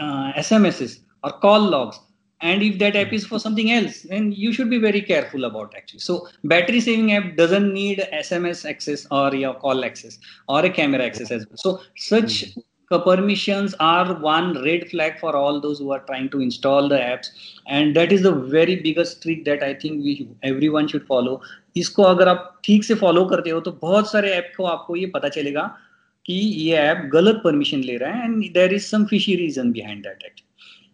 uh, 0.00 0.32
SMSs 0.36 1.00
or 1.24 1.32
call 1.32 1.60
logs. 1.60 1.98
And 2.42 2.62
if 2.62 2.78
that 2.78 2.96
app 2.96 3.12
is 3.12 3.26
for 3.26 3.38
something 3.38 3.70
else, 3.70 4.02
then 4.02 4.32
you 4.32 4.52
should 4.52 4.70
be 4.70 4.78
very 4.78 5.02
careful 5.02 5.44
about 5.44 5.74
actually. 5.76 6.00
So 6.00 6.26
battery 6.44 6.80
saving 6.80 7.12
app 7.12 7.36
doesn't 7.36 7.72
need 7.72 7.98
SMS 8.14 8.68
access 8.68 9.06
or 9.10 9.34
your 9.34 9.54
call 9.54 9.84
access 9.84 10.18
or 10.48 10.64
a 10.64 10.70
camera 10.70 11.04
access 11.04 11.30
as 11.30 11.46
well. 11.46 11.56
So 11.58 11.80
such 11.96 12.46
mm-hmm. 12.46 12.60
permissions 13.04 13.74
are 13.78 14.14
one 14.20 14.64
red 14.64 14.88
flag 14.90 15.18
for 15.20 15.36
all 15.36 15.60
those 15.60 15.78
who 15.78 15.92
are 15.92 16.00
trying 16.06 16.30
to 16.30 16.40
install 16.40 16.88
the 16.88 16.96
apps 16.96 17.28
and 17.68 17.94
that 17.94 18.10
is 18.10 18.22
the 18.22 18.32
very 18.32 18.74
biggest 18.74 19.22
trick 19.22 19.44
that 19.44 19.62
i 19.62 19.72
think 19.72 20.02
we 20.02 20.28
everyone 20.42 20.88
should 20.88 21.06
follow 21.06 21.40
इसको 21.76 22.02
अगर 22.02 22.28
आप 22.28 22.60
ठीक 22.64 22.84
से 22.84 22.94
follow 23.02 23.24
करते 23.24 23.50
हो 23.50 23.60
तो 23.60 23.72
बहुत 23.82 24.10
सारे 24.10 24.30
ऐप 24.32 24.52
को 24.56 24.64
आपको 24.64 24.96
ये 24.96 25.06
पता 25.14 25.28
चलेगा 25.28 25.70
कि 26.29 26.33
ये 26.33 26.75
ऐप 26.77 27.09
गलत 27.13 27.41
परमिशन 27.43 27.81
ले 27.83 27.97
रहा 27.97 28.13
है 28.13 28.25
and 28.25 28.43
there 28.53 28.73
is 28.73 28.85
some 28.85 29.05
fishy 29.05 29.35
reason 29.35 29.71
behind 29.71 30.03
that 30.03 30.23
act 30.25 30.41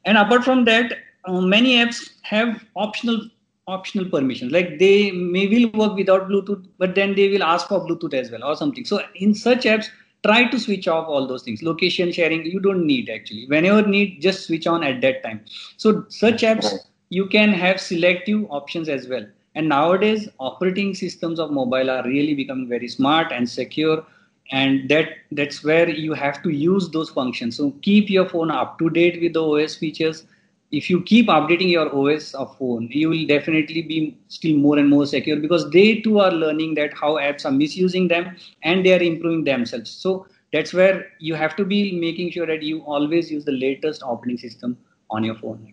and 0.08 0.17
apart 0.17 0.43
from 0.43 0.65
that 0.65 0.98
many 1.29 1.75
apps 1.77 1.98
have 2.24 2.63
optional 2.75 3.29
optional 3.67 4.10
permissions 4.10 4.51
like 4.51 4.79
they 4.79 5.12
may 5.12 5.48
will 5.48 5.70
work 5.79 5.96
without 5.96 6.27
bluetooth 6.27 6.65
but 6.77 6.96
then 6.96 7.13
they 7.15 7.29
will 7.29 7.43
ask 7.43 7.67
for 7.67 7.79
bluetooth 7.88 8.13
as 8.13 8.31
well 8.31 8.43
or 8.43 8.55
something 8.55 8.84
so 8.84 9.01
in 9.15 9.34
such 9.34 9.65
apps 9.65 9.89
try 10.24 10.48
to 10.50 10.60
switch 10.60 10.88
off 10.88 11.08
all 11.08 11.27
those 11.27 11.43
things 11.43 11.62
location 11.63 12.12
sharing 12.12 12.43
you 12.46 12.60
don't 12.60 12.86
need 12.86 13.10
actually 13.10 13.46
whenever 13.48 13.88
need 13.88 14.20
just 14.22 14.46
switch 14.48 14.67
on 14.67 14.84
at 14.84 15.00
that 15.01 15.22
time 15.24 15.39
so 15.77 16.03
such 16.10 16.41
apps 16.41 16.74
you 17.10 17.25
can 17.27 17.53
have 17.53 17.79
selective 17.79 18.46
options 18.50 18.89
as 18.89 19.08
well 19.08 19.25
and 19.55 19.70
nowadays 19.70 20.27
operating 20.39 20.93
systems 20.93 21.39
of 21.39 21.51
mobile 21.51 21.89
are 21.89 22.03
really 22.03 22.34
becoming 22.34 22.67
very 22.67 22.88
smart 22.88 23.31
and 23.31 23.50
secure 23.50 24.03
and 24.53 24.88
that 24.88 25.09
that's 25.33 25.65
where 25.65 25.88
you 25.88 26.15
have 26.15 26.43
to 26.43 26.50
use 26.50 26.88
those 26.91 27.11
functions. 27.11 27.57
So 27.57 27.73
keep 27.83 28.11
your 28.11 28.29
phone 28.29 28.50
up 28.50 28.79
to 28.79 28.91
date 28.91 29.21
with 29.21 29.33
the 29.35 29.43
os 29.43 29.76
features. 29.76 30.25
If 30.73 30.91
you 30.91 31.03
keep 31.03 31.29
updating 31.29 31.71
your 31.71 31.95
os 31.95 32.35
of 32.35 32.57
phone 32.59 32.88
you 32.91 33.09
will 33.09 33.26
definitely 33.26 33.83
be 33.83 34.17
still 34.29 34.57
more 34.57 34.79
and 34.79 34.88
more 34.88 35.07
secure 35.07 35.37
because 35.37 35.71
they 35.71 36.00
too 36.00 36.19
are 36.19 36.33
learning 36.33 36.75
that 36.75 36.93
how 36.95 37.15
apps 37.15 37.45
are 37.45 37.53
misusing 37.53 38.09
them 38.09 38.37
and 38.62 38.85
they 38.85 38.93
are 38.93 39.03
improving 39.03 39.45
themselves. 39.45 39.91
So 39.91 40.26
that's 40.53 40.73
where 40.73 41.07
you 41.19 41.35
have 41.35 41.57
to 41.57 41.65
be 41.65 41.99
making 41.99 42.33
sure 42.33 42.47
that 42.47 42.62
you 42.62 42.81
always 42.81 43.31
use 43.31 43.45
the 43.45 43.53
latest 43.53 44.03
operating 44.03 44.38
system 44.38 44.76
on 45.11 45.25
your 45.25 45.35
phone. 45.37 45.73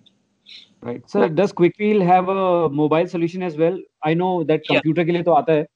Right. 0.82 1.02
So 1.10 1.28
does 1.30 1.54
Quick 1.54 1.76
Heal 1.78 2.02
have 2.02 2.28
a 2.28 2.70
mobile 2.70 3.08
solution 3.08 3.42
as 3.42 3.56
well? 3.56 3.80
I 4.04 4.14
know 4.14 4.44
that 4.44 4.68
computer 4.68 5.02
yeah. 5.02 5.14
ke 5.14 5.16
liye 5.16 5.24
to 5.24 5.32
aata 5.32 5.56
hai. 5.60 5.68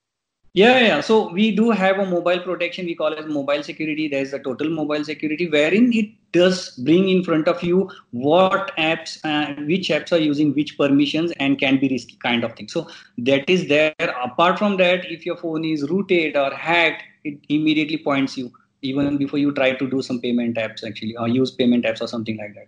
Yeah, 0.57 0.81
yeah. 0.81 1.01
So 1.01 1.33
we 1.33 1.57
do 1.57 1.71
have 1.71 1.99
a 1.99 2.05
mobile 2.05 2.41
protection. 2.41 2.85
We 2.85 2.95
call 2.95 3.15
it 3.15 3.27
mobile 3.27 3.63
security. 3.63 4.07
There's 4.07 4.35
a 4.35 4.39
total 4.39 4.69
mobile 4.69 5.03
security 5.03 5.49
wherein 5.49 5.91
it 5.95 6.11
does 6.33 6.71
bring 6.77 7.09
in 7.09 7.25
front 7.25 7.49
of 7.49 7.63
you 7.63 7.91
what 8.11 8.71
apps, 8.77 9.19
uh, 9.25 9.55
which 9.65 9.89
apps 9.89 10.13
are 10.13 10.19
using 10.19 10.53
which 10.53 10.77
permissions 10.77 11.33
and 11.39 11.59
can 11.59 11.79
be 11.79 11.89
risky 11.89 12.19
kind 12.23 12.45
of 12.45 12.53
thing. 12.53 12.69
So 12.69 12.87
that 13.17 13.49
is 13.49 13.67
there. 13.69 13.95
Apart 14.23 14.59
from 14.59 14.77
that, 14.77 15.11
if 15.11 15.25
your 15.25 15.39
phone 15.39 15.65
is 15.65 15.89
rooted 15.89 16.37
or 16.37 16.51
hacked, 16.51 17.05
it 17.25 17.39
immediately 17.49 17.97
points 17.97 18.37
you 18.37 18.53
even 18.83 19.17
before 19.17 19.39
you 19.39 19.53
try 19.53 19.73
to 19.73 19.89
do 19.89 20.03
some 20.03 20.21
payment 20.21 20.57
apps 20.57 20.85
actually 20.87 21.17
or 21.17 21.29
use 21.29 21.51
payment 21.51 21.85
apps 21.87 22.03
or 22.03 22.09
something 22.09 22.37
like 22.37 22.55
that. 22.55 22.67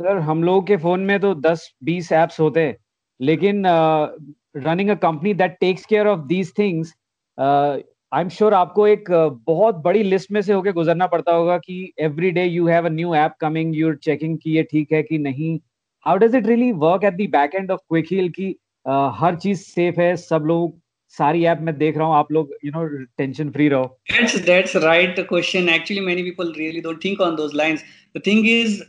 sir 0.00 0.18
हम 0.26 0.42
लोगों 0.44 0.62
के 0.62 0.76
phone 0.76 1.00
में 1.00 1.20
तो 1.20 1.34
10-20 1.34 2.12
apps 2.12 2.40
होते 2.40 2.60
हैं 2.60 2.76
लेकिन 3.20 3.62
running 4.55 4.89
a 4.89 4.95
company 5.01 5.33
that 5.33 5.57
takes 5.59 5.85
care 5.85 6.07
of 6.07 6.19
these 6.27 6.51
things 6.57 6.93
I 7.37 8.21
am 8.21 8.29
sure 8.29 8.53
आपको 8.53 8.87
एक 8.87 9.09
uh, 9.09 9.37
बहुत 9.47 9.75
बड़ी 9.75 10.03
लिस्ट 10.03 10.31
में 10.31 10.41
से 10.41 10.53
होके 10.53 10.71
गुजरना 10.73 11.07
पड़ता 11.07 11.33
होगा 11.33 11.57
कि 11.57 11.93
every 11.99 12.31
day 12.31 12.43
you 12.45 12.67
have 12.67 12.85
a 12.85 12.89
new 12.89 13.13
app 13.15 13.35
coming 13.41 13.75
you 13.75 13.93
checking 14.03 14.37
कि 14.43 14.51
ये 14.51 14.63
ठीक 14.71 14.91
है 14.93 15.01
कि 15.03 15.17
नहीं। 15.17 15.57
How 16.05 16.17
does 16.17 16.35
it 16.35 16.47
really 16.47 16.71
work 16.83 17.03
at 17.03 17.13
the 17.13 17.29
back 17.31 17.55
end 17.55 17.71
of 17.71 17.79
Quick 17.89 18.11
Heal 18.11 18.29
की 18.39 18.55
हर 19.19 19.35
चीज़ 19.35 19.59
सेफ़ 19.61 19.99
है 20.01 20.15
सब 20.17 20.43
लोग 20.47 20.77
सारी 21.13 21.43
ऐप 21.45 21.59
में 21.61 21.77
देख 21.77 21.97
रहा 21.97 22.07
हूँ 22.07 22.15
आप 22.15 22.31
लोग 22.31 22.53
यू 22.65 22.71
नो 22.71 22.87
टेंशन 23.17 23.49
फ्री 23.51 23.67
रहो। 23.69 23.97
That's 24.45 24.75
right 24.83 25.19
question 25.29 25.69
actually 25.69 26.01
many 26.05 26.23
people 26.23 26.53
really 26.57 26.81
don't 26.81 27.03
think 27.03 27.21
on 27.21 27.35
those 27.35 27.55
lines 27.55 27.83
the 28.17 28.21
thing 28.27 28.47
is 28.49 28.81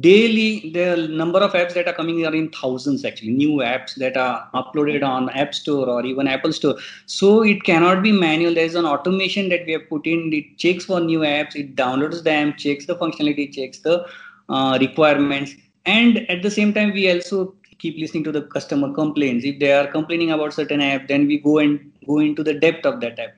daily 0.00 0.70
the 0.70 1.08
number 1.08 1.38
of 1.40 1.52
apps 1.52 1.74
that 1.74 1.86
are 1.86 1.92
coming 1.92 2.24
are 2.26 2.34
in 2.34 2.48
thousands 2.50 3.04
actually. 3.04 3.32
New 3.32 3.58
apps 3.58 3.94
that 3.96 4.16
are 4.16 4.48
uploaded 4.54 5.02
on 5.02 5.28
app 5.30 5.54
store 5.54 5.88
or 5.88 6.04
even 6.06 6.26
apple 6.26 6.52
store. 6.52 6.76
So 7.06 7.42
it 7.42 7.64
cannot 7.64 8.02
be 8.02 8.10
manual. 8.10 8.54
There's 8.54 8.74
an 8.74 8.86
automation 8.86 9.50
that 9.50 9.66
we 9.66 9.72
have 9.72 9.88
put 9.88 10.06
in. 10.06 10.32
It 10.32 10.56
checks 10.56 10.86
for 10.86 11.00
new 11.00 11.20
apps. 11.20 11.54
It 11.54 11.76
downloads 11.76 12.22
them 12.22 12.54
checks 12.56 12.86
the 12.86 12.96
functionality 12.96 13.52
checks 13.52 13.78
the 13.80 14.06
uh, 14.48 14.78
requirements. 14.80 15.54
And 15.84 16.28
at 16.30 16.42
the 16.42 16.50
same 16.50 16.72
time 16.72 16.92
we 16.92 17.10
also 17.12 17.54
keep 17.78 17.98
listening 17.98 18.24
to 18.24 18.32
the 18.32 18.42
customer 18.42 18.92
complaints. 18.94 19.44
If 19.44 19.58
they 19.58 19.72
are 19.72 19.86
complaining 19.86 20.30
about 20.30 20.54
certain 20.54 20.80
app 20.80 21.08
then 21.08 21.26
we 21.26 21.38
go 21.38 21.58
and 21.58 21.92
go 22.06 22.20
into 22.20 22.42
the 22.42 22.54
depth 22.54 22.86
of 22.86 23.00
that 23.00 23.18
app 23.18 23.34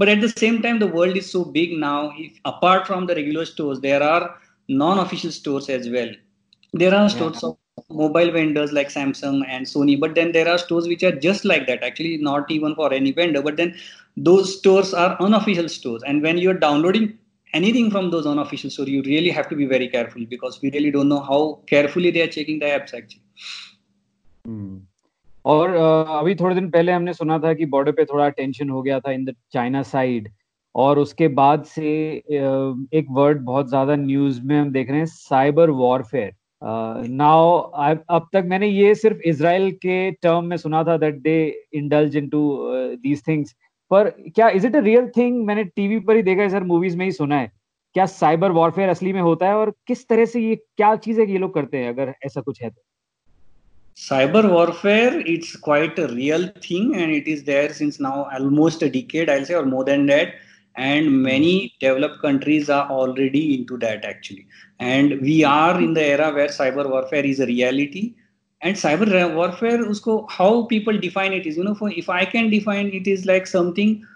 but 0.00 0.08
at 0.08 0.20
the 0.22 0.30
same 0.30 0.62
time 0.62 0.78
the 0.78 0.86
world 0.86 1.16
is 1.16 1.30
so 1.30 1.44
big 1.44 1.72
now. 1.72 2.12
If 2.16 2.38
apart 2.44 2.86
from 2.86 3.06
the 3.06 3.14
regular 3.14 3.44
stores 3.44 3.80
there 3.80 4.02
are 4.02 4.39
non-official 4.69 5.31
stores 5.31 5.69
as 5.69 5.89
well. 5.89 6.09
There 6.73 6.93
are 6.93 7.09
stores 7.09 7.39
yeah. 7.43 7.49
of 7.49 7.57
mobile 7.89 8.31
vendors 8.31 8.71
like 8.71 8.89
Samsung 8.89 9.43
and 9.47 9.65
Sony, 9.65 9.99
but 9.99 10.15
then 10.15 10.31
there 10.31 10.47
are 10.47 10.57
stores 10.57 10.87
which 10.87 11.03
are 11.03 11.11
just 11.11 11.45
like 11.45 11.67
that. 11.67 11.83
Actually, 11.83 12.17
not 12.17 12.49
even 12.51 12.75
for 12.75 12.93
any 12.93 13.11
vendor, 13.11 13.41
but 13.41 13.57
then 13.57 13.75
those 14.17 14.57
stores 14.57 14.93
are 14.93 15.15
unofficial 15.21 15.69
stores. 15.69 16.03
And 16.03 16.21
when 16.21 16.37
you're 16.37 16.53
downloading 16.53 17.17
anything 17.53 17.91
from 17.91 18.11
those 18.11 18.25
unofficial 18.25 18.69
stores, 18.69 18.89
you 18.89 19.01
really 19.03 19.29
have 19.29 19.49
to 19.49 19.55
be 19.55 19.65
very 19.65 19.87
careful 19.87 20.25
because 20.25 20.61
we 20.61 20.71
really 20.71 20.91
don't 20.91 21.09
know 21.09 21.21
how 21.21 21.59
carefully 21.67 22.11
they 22.11 22.21
are 22.21 22.27
checking 22.27 22.59
the 22.59 22.65
apps 22.65 22.93
actually. 22.93 23.23
Hmm. 24.45 24.77
और 25.45 25.69
अभी 26.19 26.33
थोड़े 26.35 26.55
दिन 26.55 26.69
पहले 26.71 26.91
हमने 26.91 27.13
सुना 27.13 27.37
था 27.39 27.53
कि 27.53 27.65
border 27.73 27.91
पे 27.97 28.05
थोड़ा 28.05 28.29
टेंशन 28.37 28.69
हो 28.69 28.81
गया 28.81 28.99
था 28.99 29.11
इन 29.11 29.25
द 29.25 29.35
चाइना 29.53 29.81
साइड 29.89 30.29
और 30.74 30.98
उसके 30.98 31.28
बाद 31.28 31.64
से 31.64 31.90
एक 32.98 33.06
वर्ड 33.10 33.40
बहुत 33.44 33.68
ज़्यादा 33.68 33.96
न्यूज़ 33.96 34.40
में 34.42 34.58
हम 34.58 34.70
देख 34.72 34.90
रहे 34.90 34.98
हैं 34.98 35.06
साइबर 35.06 35.70
वॉरफेयर 35.70 36.32
नाउ 37.08 37.58
अब 37.58 38.28
तक 38.32 38.44
मैंने 38.46 38.66
ये 38.68 38.94
सिर्फ़ 38.94 39.18
इसराइल 39.28 39.70
के 39.84 40.10
टर्म 40.10 40.44
में 40.44 40.56
सुना 40.56 40.82
था 40.84 40.96
that 40.96 41.20
they 41.22 41.36
indulge 41.74 42.16
into 42.16 42.42
these 42.96 43.22
things 43.28 43.54
पर 43.90 44.10
क्या 44.34 44.48
is 44.48 44.66
it 44.66 44.76
a 44.76 44.80
real 44.80 45.08
thing 45.16 45.44
मैंने 45.46 45.64
टीवी 45.64 45.98
पर 46.00 46.16
ही 46.16 46.22
देखा 46.22 46.42
है 46.42 46.48
सर 46.48 46.64
मूवीज़ 46.64 46.96
में 46.96 47.04
ही 47.04 47.12
सुना 47.12 47.38
है। 47.38 47.50
क्या 47.94 48.06
साइबर 48.06 48.50
वॉरफेयर 48.52 48.88
असली 48.88 49.12
में 49.12 49.20
होता 49.20 49.46
है 49.46 49.54
और 49.54 49.72
किस 49.86 50.06
तरह 50.08 50.24
से 50.24 50.40
ये, 50.40 50.56
क्या 50.56 50.94
चीज़ 50.96 51.20
है 51.20 51.26
कि 51.26 51.32
ये 51.32 51.38
लोग 51.38 51.54
करते 51.54 51.78
हैं, 51.78 51.88
अगर 51.88 52.14
ऐसा 52.26 52.40
कुछ 52.40 52.62
है 52.62 52.70
तो? 52.70 52.80
Cyber 53.96 54.42
warfare, 54.50 55.16
it's 55.26 55.56
quite 55.56 55.98
a 55.98 56.06
real 56.08 56.44
thing 56.66 56.94
and 56.94 57.14
it 57.14 57.26
is 57.26 57.42
there 57.44 57.72
since 57.78 57.98
now 58.00 58.28
almost 58.36 58.82
a 58.82 58.90
decade, 58.90 59.28
i'll 59.28 59.44
say, 59.44 59.54
or 59.54 59.66
more 59.66 59.84
than 59.84 60.06
that 60.06 60.38
and 60.76 61.06
hmm. 61.06 61.22
many 61.22 61.74
developed 61.80 62.20
countries 62.20 62.70
are 62.70 62.88
already 62.88 63.54
into 63.54 63.76
that 63.78 64.04
actually. 64.04 64.46
And 64.78 65.20
we 65.20 65.44
are 65.44 65.80
in 65.80 65.94
the 65.94 66.04
era 66.04 66.32
where 66.32 66.48
cyber 66.48 66.88
warfare 66.88 67.24
is 67.24 67.40
a 67.40 67.46
reality. 67.46 68.14
And 68.62 68.76
cyber 68.76 69.34
warfare 69.34 69.78
usko, 69.84 70.30
how 70.30 70.64
people 70.66 70.98
define 70.98 71.32
it 71.32 71.46
is 71.46 71.56
you 71.56 71.64
know 71.64 71.74
for 71.74 71.90
if 71.90 72.10
i 72.10 72.26
can 72.26 72.50
define 72.50 72.88
it 72.88 73.06
is 73.06 73.24
like 73.24 73.46
something 73.46 74.06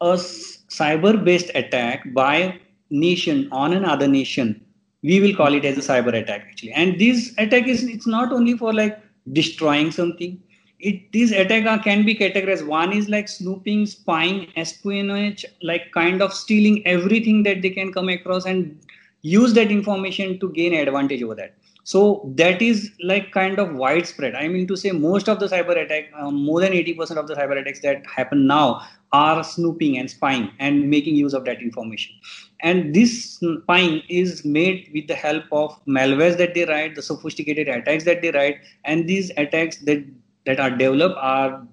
a 0.00 0.14
cyber 0.14 1.22
based 1.22 1.50
attack 1.54 2.12
by 2.14 2.58
nation 2.90 3.48
on 3.52 3.72
another 3.72 4.08
nation. 4.08 4.64
We 5.02 5.20
will 5.20 5.34
call 5.34 5.54
it 5.54 5.64
as 5.64 5.78
a 5.78 5.80
cyber 5.80 6.14
attack 6.14 6.46
actually. 6.48 6.72
And 6.72 6.98
this 6.98 7.32
attack 7.38 7.66
is 7.68 7.84
it's 7.84 8.06
not 8.06 8.32
only 8.32 8.56
for 8.56 8.72
like 8.72 8.98
destroying 9.32 9.90
something 9.90 10.42
it 10.80 11.12
these 11.12 11.32
attack 11.32 11.84
can 11.84 12.04
be 12.04 12.14
categorized. 12.14 12.66
One 12.66 12.92
is 12.92 13.08
like 13.08 13.28
snooping 13.28 13.86
spying 13.86 14.52
espionage 14.56 15.44
like 15.62 15.92
kind 15.92 16.22
of 16.22 16.32
stealing 16.32 16.86
everything 16.86 17.42
that 17.44 17.62
they 17.62 17.70
can 17.70 17.92
come 17.92 18.08
across 18.08 18.46
and 18.46 18.78
use 19.22 19.52
that 19.54 19.70
information 19.70 20.38
to 20.40 20.48
gain 20.50 20.74
advantage 20.74 21.22
over 21.22 21.34
that. 21.34 21.54
So 21.84 22.30
that 22.36 22.62
is 22.62 22.92
like 23.02 23.32
kind 23.32 23.58
of 23.58 23.74
widespread. 23.74 24.34
I 24.34 24.48
mean 24.48 24.66
to 24.68 24.76
say 24.76 24.90
most 24.92 25.28
of 25.28 25.40
the 25.40 25.46
cyber 25.46 25.76
attack 25.76 26.10
um, 26.18 26.34
more 26.34 26.60
than 26.60 26.72
80% 26.72 27.16
of 27.16 27.26
the 27.26 27.34
cyber 27.34 27.60
attacks 27.60 27.80
that 27.80 28.04
happen 28.06 28.46
now 28.46 28.86
are 29.12 29.42
snooping 29.42 29.98
and 29.98 30.08
spying 30.08 30.50
and 30.60 30.88
making 30.88 31.16
use 31.16 31.34
of 31.34 31.44
that 31.44 31.60
information. 31.60 32.14
And 32.62 32.94
this 32.94 33.40
spying 33.62 34.02
is 34.08 34.44
made 34.44 34.90
with 34.94 35.08
the 35.08 35.14
help 35.14 35.44
of 35.50 35.78
malwares 35.86 36.36
that 36.38 36.54
they 36.54 36.64
write 36.64 36.94
the 36.94 37.02
sophisticated 37.02 37.68
attacks 37.68 38.04
that 38.04 38.22
they 38.22 38.30
write 38.30 38.58
and 38.84 39.08
these 39.08 39.30
attacks 39.36 39.78
that 39.78 40.04
that 40.46 40.60
are 40.60 40.70
developed 40.70 41.16
are, 41.18 41.66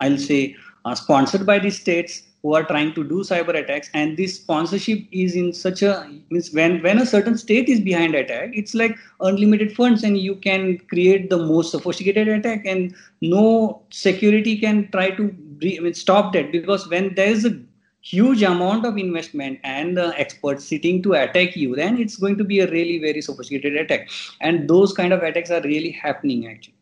I'll 0.00 0.18
say, 0.18 0.56
uh, 0.84 0.94
sponsored 0.94 1.46
by 1.46 1.58
the 1.58 1.70
states 1.70 2.22
who 2.42 2.54
are 2.54 2.64
trying 2.64 2.94
to 2.94 3.04
do 3.04 3.16
cyber 3.16 3.54
attacks. 3.54 3.90
And 3.92 4.16
this 4.16 4.36
sponsorship 4.36 5.00
is 5.12 5.36
in 5.36 5.52
such 5.52 5.82
a 5.82 6.08
means 6.30 6.52
when 6.52 6.82
when 6.82 6.98
a 6.98 7.06
certain 7.06 7.36
state 7.36 7.68
is 7.68 7.80
behind 7.80 8.14
attack 8.14 8.50
it's 8.54 8.74
like 8.74 8.96
unlimited 9.20 9.74
funds 9.76 10.02
and 10.04 10.16
you 10.18 10.36
can 10.36 10.78
create 10.88 11.28
the 11.28 11.38
most 11.38 11.70
sophisticated 11.72 12.28
attack. 12.28 12.64
And 12.64 12.94
no 13.20 13.82
security 13.90 14.58
can 14.58 14.90
try 14.90 15.10
to 15.10 15.92
stop 15.92 16.32
that. 16.32 16.52
Because 16.52 16.88
when 16.88 17.14
there 17.14 17.28
is 17.28 17.44
a 17.44 17.58
huge 18.02 18.42
amount 18.42 18.86
of 18.86 18.96
investment 18.96 19.60
and 19.62 19.94
the 19.94 20.18
experts 20.18 20.64
sitting 20.64 21.02
to 21.02 21.12
attack 21.12 21.54
you 21.54 21.76
then 21.76 21.98
it's 21.98 22.16
going 22.16 22.38
to 22.38 22.44
be 22.44 22.60
a 22.60 22.70
really 22.70 22.98
very 22.98 23.20
sophisticated 23.20 23.76
attack. 23.76 24.08
And 24.40 24.68
those 24.68 24.94
kind 24.94 25.12
of 25.12 25.22
attacks 25.22 25.50
are 25.50 25.60
really 25.60 25.90
happening 25.90 26.46
actually 26.48 26.79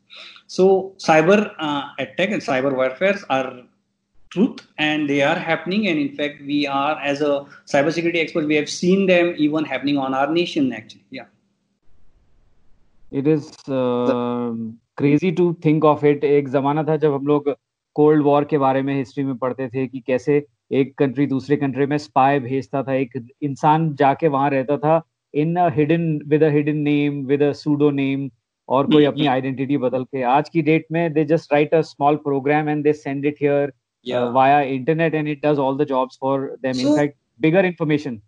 so 0.49 0.95
cyber 0.99 1.53
uh, 1.59 1.83
attack 1.99 2.31
and 2.31 2.43
cyber 2.43 2.75
warfare 2.75 3.19
are 3.29 3.49
truth 4.31 4.67
and 4.79 5.09
they 5.09 5.23
are 5.23 5.39
happening. 5.39 5.89
And 5.89 5.99
in 5.99 6.15
fact, 6.15 6.41
we 6.43 6.67
are 6.67 6.99
as 7.01 7.21
a 7.21 7.47
cybersecurity 7.67 8.17
expert, 8.17 8.47
we 8.47 8.57
have 8.57 8.69
seen 8.69 9.07
them 9.07 9.35
even 9.37 9.65
happening 9.65 9.99
on 9.99 10.15
our 10.15 10.33
nation 10.33 10.73
actually. 10.73 11.05
Yeah. 11.11 11.27
It 13.13 13.27
is 13.27 13.51
uh, 13.69 14.55
crazy 14.97 15.33
to 15.33 15.55
think 15.63 15.85
of 15.85 16.05
it. 16.05 16.25
एक 16.25 16.49
जमाना 16.49 16.85
था 16.85 16.97
जब 17.05 17.15
हम 17.15 17.27
लोग 17.27 17.55
cold 17.97 18.23
war 18.23 18.45
के 18.51 18.59
बारे 18.59 18.83
में 18.83 18.95
history 18.95 19.25
में 19.25 19.37
पढ़ते 19.39 19.69
थे 19.69 19.87
कि 19.87 20.01
कैसे 20.07 20.45
एक 20.81 20.97
कंट्री 20.99 21.27
दूसरे 21.27 21.57
कंट्री 21.57 21.87
में 21.87 21.97
स्पाई 21.99 22.41
भेजता 22.41 22.83
था 22.83 22.95
एक 22.95 23.13
इंसान 23.43 23.95
जाके 23.97 24.29
वहाँ 24.29 24.51
रहता 24.51 24.77
था 24.79 25.01
in 25.35 25.57
hidden 25.77 26.05
with 26.29 26.43
a 26.43 26.51
hidden 26.53 26.77
name 26.89 27.25
with 27.27 27.43
a 27.43 27.53
pseudo 27.63 27.91
name 27.91 28.29
और 28.70 28.92
कोई 28.92 29.06
अपनी 29.06 29.26
आइडेंटिटी 29.28 29.78
बदल 29.78 30.04
के 30.04 30.22
आज 30.34 30.50
की 30.50 30.62
डेट 30.72 30.86
में 30.92 31.14
they 31.14 31.26
just 31.32 31.54
write 31.54 31.74
a 31.74 31.82
small 31.94 32.16
program 32.28 32.70
and 32.70 32.84
they 32.84 32.94
send 32.94 33.26
it 33.26 33.38
here 33.42 33.74
via 34.34 34.62
internet 34.78 35.16
and 35.16 35.28
it 35.30 35.46
does 35.46 35.60
all 35.66 35.78
the 35.78 35.88
jobs 35.88 36.18
for 36.22 36.48
them 36.62 36.80
in 36.88 36.96
fact 36.98 37.18
bigger 37.42 37.66
information 37.66 38.22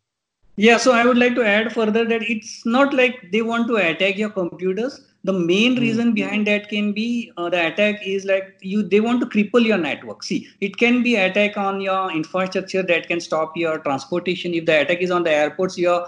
Yeah, 0.57 0.77
so 0.77 0.93
I 0.93 1.05
would 1.05 1.17
like 1.17 1.36
to 1.36 1.45
add 1.45 1.74
further 1.74 2.05
that 2.05 2.22
it's 2.24 2.65
not 2.65 2.93
like 2.93 3.15
they 3.31 3.41
want 3.41 3.67
to 3.67 3.75
attack 3.75 4.17
your 4.17 4.29
computers. 4.29 5.01
The 5.25 5.34
main 5.34 5.75
mm. 5.75 5.81
reason 5.81 6.13
behind 6.13 6.48
that 6.48 6.69
can 6.69 6.93
be 6.93 7.31
uh, 7.36 7.50
the 7.50 7.67
attack 7.67 8.05
is 8.07 8.24
like 8.24 8.53
you 8.62 8.84
they 8.93 9.01
want 9.01 9.19
to 9.22 9.27
cripple 9.34 9.65
your 9.65 9.77
network. 9.77 10.24
See, 10.24 10.48
it 10.62 10.77
can 10.77 11.01
be 11.03 11.15
attack 11.17 11.57
on 11.57 11.81
your 11.81 12.10
infrastructure 12.12 12.84
that 12.84 13.10
can 13.10 13.19
stop 13.19 13.57
your 13.57 13.79
transportation. 13.79 14.53
If 14.53 14.65
the 14.65 14.79
attack 14.79 15.01
is 15.01 15.12
on 15.12 15.24
the 15.24 15.31
airports, 15.31 15.77
your 15.77 16.07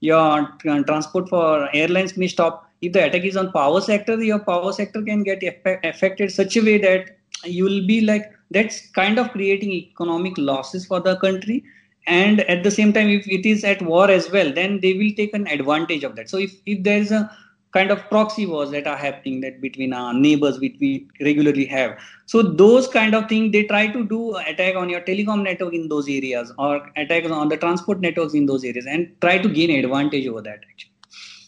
your 0.00 0.46
transport 0.60 1.30
for 1.30 1.74
airlines 1.74 2.18
may 2.18 2.26
stop 2.26 2.69
if 2.81 2.93
the 2.93 3.05
attack 3.05 3.23
is 3.23 3.37
on 3.37 3.51
power 3.51 3.81
sector 3.81 4.21
your 4.21 4.39
power 4.39 4.73
sector 4.73 5.01
can 5.01 5.23
get 5.23 5.43
affected 5.83 6.31
such 6.31 6.57
a 6.57 6.61
way 6.61 6.77
that 6.77 7.17
you 7.43 7.63
will 7.63 7.85
be 7.87 8.01
like 8.01 8.31
that's 8.51 8.87
kind 8.89 9.17
of 9.17 9.31
creating 9.31 9.71
economic 9.71 10.37
losses 10.37 10.85
for 10.85 10.99
the 10.99 11.15
country. 11.17 11.63
And 12.07 12.41
at 12.41 12.63
the 12.63 12.71
same 12.71 12.91
time 12.93 13.09
if 13.09 13.27
it 13.27 13.45
is 13.45 13.63
at 13.63 13.81
war 13.81 14.09
as 14.09 14.31
well 14.31 14.51
then 14.51 14.79
they 14.81 14.93
will 14.93 15.11
take 15.15 15.33
an 15.33 15.47
advantage 15.47 16.03
of 16.03 16.15
that. 16.15 16.29
So 16.29 16.37
if, 16.37 16.53
if 16.65 16.83
there 16.83 16.97
is 16.97 17.11
a 17.11 17.31
kind 17.71 17.91
of 17.91 17.99
proxy 18.09 18.45
wars 18.45 18.71
that 18.71 18.85
are 18.85 18.97
happening 18.97 19.39
that 19.41 19.61
between 19.61 19.93
our 19.93 20.13
neighbors 20.13 20.59
which 20.59 20.75
we 20.81 21.07
regularly 21.21 21.63
have 21.63 21.97
so 22.25 22.41
those 22.41 22.85
kind 22.85 23.15
of 23.15 23.29
things 23.29 23.53
they 23.53 23.63
try 23.63 23.87
to 23.87 24.05
do 24.05 24.35
attack 24.35 24.75
on 24.75 24.89
your 24.89 24.99
telecom 24.99 25.41
network 25.41 25.73
in 25.73 25.87
those 25.87 26.09
areas 26.09 26.51
or 26.57 26.91
attack 26.97 27.23
on 27.31 27.47
the 27.47 27.55
transport 27.55 28.01
networks 28.01 28.33
in 28.33 28.45
those 28.45 28.65
areas 28.65 28.85
and 28.85 29.09
try 29.21 29.37
to 29.37 29.47
gain 29.47 29.71
advantage 29.71 30.27
over 30.27 30.41
that 30.41 30.59
actually 30.69 30.90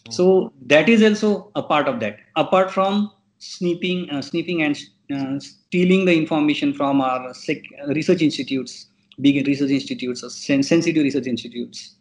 so 0.09 0.53
that 0.65 0.89
is 0.89 1.03
also 1.03 1.51
a 1.55 1.63
part 1.63 1.87
of 1.87 1.99
that 1.99 2.17
apart 2.35 2.71
from 2.71 3.11
sniffing 3.37 4.09
uh, 4.09 4.21
sniffing 4.21 4.63
and 4.63 4.77
uh, 5.13 5.39
stealing 5.39 6.05
the 6.05 6.15
information 6.15 6.73
from 6.73 7.01
our 7.01 7.33
sec- 7.33 7.69
research 7.87 8.21
institutes 8.21 8.87
big 9.21 9.45
research 9.47 9.71
institutes 9.71 10.23
or 10.23 10.29
sensitive 10.29 11.03
research 11.03 11.27
institutes 11.27 11.95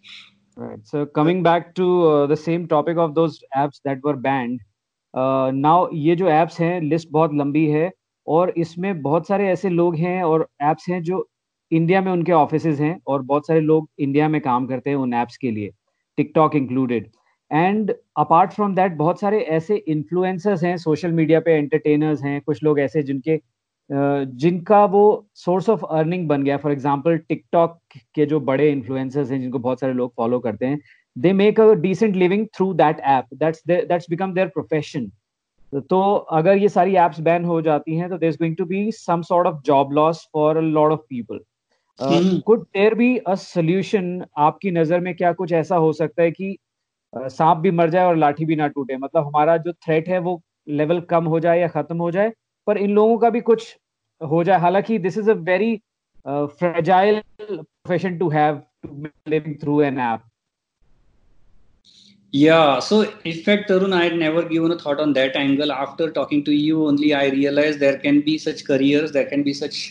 right 0.56 0.80
so 0.84 1.06
coming 1.06 1.42
back 1.42 1.74
to 1.74 2.08
uh, 2.08 2.26
the 2.26 2.36
same 2.36 2.66
topic 2.66 2.96
of 2.96 3.14
those 3.14 3.40
apps 3.56 3.80
that 3.84 3.98
were 4.02 4.16
banned 4.16 4.60
uh, 5.14 5.50
now 5.54 5.88
ये 5.92 6.16
जो 6.16 6.26
apps 6.26 6.60
हैं 6.60 6.80
list 6.80 7.08
बहुत 7.10 7.34
लंबी 7.34 7.66
है 7.66 7.90
और 8.26 8.50
इसमें 8.56 9.02
बहुत 9.02 9.26
सारे 9.26 9.48
ऐसे 9.48 9.68
लोग 9.68 9.96
हैं 9.96 10.22
और 10.22 10.48
एप्स 10.62 10.88
हैं 10.88 11.02
जो 11.02 11.28
इंडिया 11.72 12.00
में 12.02 12.12
उनके 12.12 12.32
ऑफिस 12.32 12.64
हैं 12.64 13.00
और 13.06 13.22
बहुत 13.22 13.46
सारे 13.46 13.60
लोग 13.60 13.88
इंडिया 13.98 14.28
में 14.28 14.40
काम 14.40 14.66
करते 14.66 14.90
हैं 14.90 14.96
उन 14.96 15.14
एप्स 15.14 15.36
के 15.36 15.50
लिए 15.50 15.70
TikTok 16.16 16.54
included 16.56 17.08
and 17.53 17.93
apart 18.17 18.51
from 18.53 18.75
that 18.75 18.91
बहुत 18.97 19.19
सारे 19.19 19.39
ऐसे 19.57 19.75
इन्फ्लुएंसर्स 19.87 20.63
हैं 20.63 20.75
सोशल 20.77 21.11
मीडिया 21.11 21.39
पे 21.39 21.53
एंटरटेनर्स 21.53 22.23
हैं 22.23 22.39
कुछ 22.41 22.63
लोग 22.63 22.79
ऐसे 22.79 23.03
जिनके 23.03 23.39
जिनका 23.89 24.83
वो 24.85 25.03
सोर्स 25.35 25.69
ऑफ़ 25.69 25.83
अर्निंग 25.85 26.27
बन 26.27 26.43
गया। 26.43 26.57
फॉर 26.57 26.71
एग्ज़ाम्पल 26.71 27.17
टिकटॉक 27.19 27.79
के 28.15 28.25
जो 28.25 28.39
बड़े 28.39 28.69
इन्फ्लुएंसर्स 28.71 29.31
हैं 29.31 29.39
जिनको 29.41 29.59
बहुत 29.59 29.79
सारे 29.79 29.93
लोग 29.93 30.13
फॉलो 30.17 30.39
करते 30.39 30.65
हैं 30.65 30.79
they 31.15 31.33
make 31.33 31.59
a 31.59 31.73
decent 31.81 32.15
living 32.15 32.47
through 32.55 32.73
that 32.73 32.99
app 32.99 33.33
that's 33.33 33.63
that's 33.67 34.09
become 34.09 34.33
their 34.33 34.47
profession 34.47 35.11
तो 35.89 36.01
अगर 36.31 36.57
ये 36.57 36.69
सारी 36.69 36.95
एप्स 36.95 37.19
बैन 37.19 37.45
हो 37.45 37.61
जाती 37.61 37.95
हैं 37.95 38.09
तो 38.09 38.17
there 38.17 38.29
is 38.29 38.37
going 38.37 38.55
to 38.55 38.65
be 38.65 38.91
some 38.91 39.21
sort 39.21 39.47
of 39.47 39.61
job 39.65 39.91
loss 39.93 40.27
for 40.33 40.57
a 40.57 40.61
lot 40.61 40.91
of 40.91 40.99
people 41.09 41.39
could 42.45 42.63
there 42.63 42.95
be 42.95 43.15
a 43.17 43.35
solution 43.35 44.23
आपकी 44.37 44.71
नज़र 44.71 44.99
में 44.99 45.15
क्या 45.15 45.31
कुछ 45.33 45.51
ऐसा 45.53 45.75
हो 45.75 45.91
सकता 45.93 46.23
है 46.23 46.31
कि 46.31 46.57
सांप 47.15 47.57
भी 47.57 47.71
मर 47.71 47.89
जाए 47.89 48.05
और 48.05 48.15
लाठी 48.17 48.45
भी 48.45 48.55
ना 48.55 48.67
टूटे 48.75 48.97
मतलब 48.97 49.25
हमारा 49.27 49.57
जो 49.65 49.73
थ्रेट 49.73 50.09
है 50.09 50.19
वो 50.19 50.41
लेवल 50.69 50.99
कम 51.09 51.25
हो 51.33 51.39
जाए 51.39 51.59
या 51.59 51.67
खत्म 51.67 51.97
हो 51.97 52.11
जाए 52.11 52.31
पर 52.67 52.77
इन 52.77 52.91
लोगों 52.95 53.17
का 53.17 53.29
भी 53.29 53.41
कुछ 53.49 53.75
हो 54.21 54.43
जाए 54.43 54.59
हालाँकि 54.59 54.97
this 54.99 55.17
is 55.17 55.29
a 55.31 55.33
very 55.49 55.75
fragile 56.27 57.21
profession 57.41 58.17
to 58.17 58.29
have 58.29 58.61
to 58.83 59.07
living 59.29 59.55
through 59.61 59.81
an 59.81 59.99
app 59.99 60.21
Yeah, 62.33 62.79
so 62.79 62.97
in 63.23 63.41
fact, 63.45 63.67
Tarun, 63.69 63.91
I 63.93 64.05
had 64.05 64.15
never 64.19 64.41
given 64.43 64.71
a 64.71 64.77
thought 64.77 64.99
on 64.99 65.11
that 65.13 65.35
angle. 65.35 65.71
After 65.71 66.09
talking 66.09 66.43
to 66.45 66.51
you, 66.51 66.87
only 66.87 67.13
I 67.13 67.27
realized 67.27 67.79
there 67.79 67.99
can 67.99 68.21
be 68.21 68.39
such 68.39 68.63
careers, 68.65 69.11
there 69.11 69.27
can 69.33 69.43
be 69.43 69.53
such 69.53 69.81